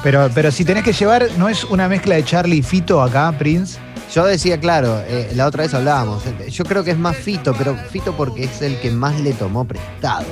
[0.03, 3.33] Pero, pero si tenés que llevar, ¿no es una mezcla de Charlie y Fito acá,
[3.37, 3.79] Prince?
[4.13, 6.23] Yo decía, claro, eh, la otra vez hablábamos.
[6.27, 9.33] eh, Yo creo que es más Fito, pero Fito porque es el que más le
[9.33, 10.25] tomó prestado.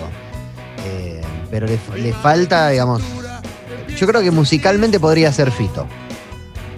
[1.54, 3.04] Pero le, le falta, digamos.
[3.96, 5.86] Yo creo que musicalmente podría ser Fito.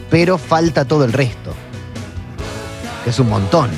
[0.10, 1.54] Pero falta todo el resto.
[3.06, 3.70] Que es un montón.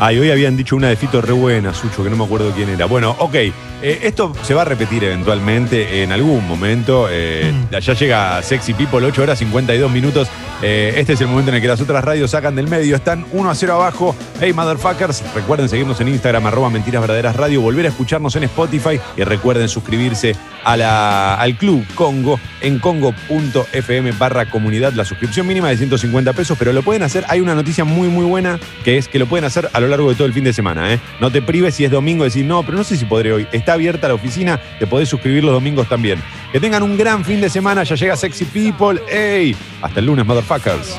[0.00, 2.70] Ay, hoy habían dicho una de Fito re buena, Sucho, que no me acuerdo quién
[2.70, 2.86] era.
[2.86, 3.36] Bueno, ok.
[3.82, 7.08] Eh, esto se va a repetir eventualmente en algún momento.
[7.10, 10.28] eh, Ya llega Sexy People, 8 horas 52 minutos.
[10.62, 12.94] Eh, este es el momento en el que las otras radios sacan del medio.
[12.94, 14.14] Están 1 a 0 abajo.
[14.40, 15.22] Hey, motherfuckers.
[15.34, 17.60] Recuerden seguirnos en Instagram, arroba mentiras verdaderas radio.
[17.60, 19.00] Volver a escucharnos en Spotify.
[19.16, 24.92] Y recuerden suscribirse a la, al Club Congo en congo.fm barra comunidad.
[24.92, 27.24] La suscripción mínima de 150 pesos, pero lo pueden hacer.
[27.28, 30.08] Hay una noticia muy, muy buena que es que lo pueden hacer a lo largo
[30.10, 30.92] de todo el fin de semana.
[30.92, 31.00] ¿eh?
[31.20, 33.46] No te prives si es domingo, decir, no, pero no sé si podré hoy.
[33.72, 36.22] Abierta la oficina, te podés suscribir los domingos también.
[36.52, 37.82] Que tengan un gran fin de semana.
[37.84, 39.00] Ya llega Sexy People.
[39.10, 39.56] ¡Ey!
[39.80, 40.98] Hasta el lunes, motherfuckers.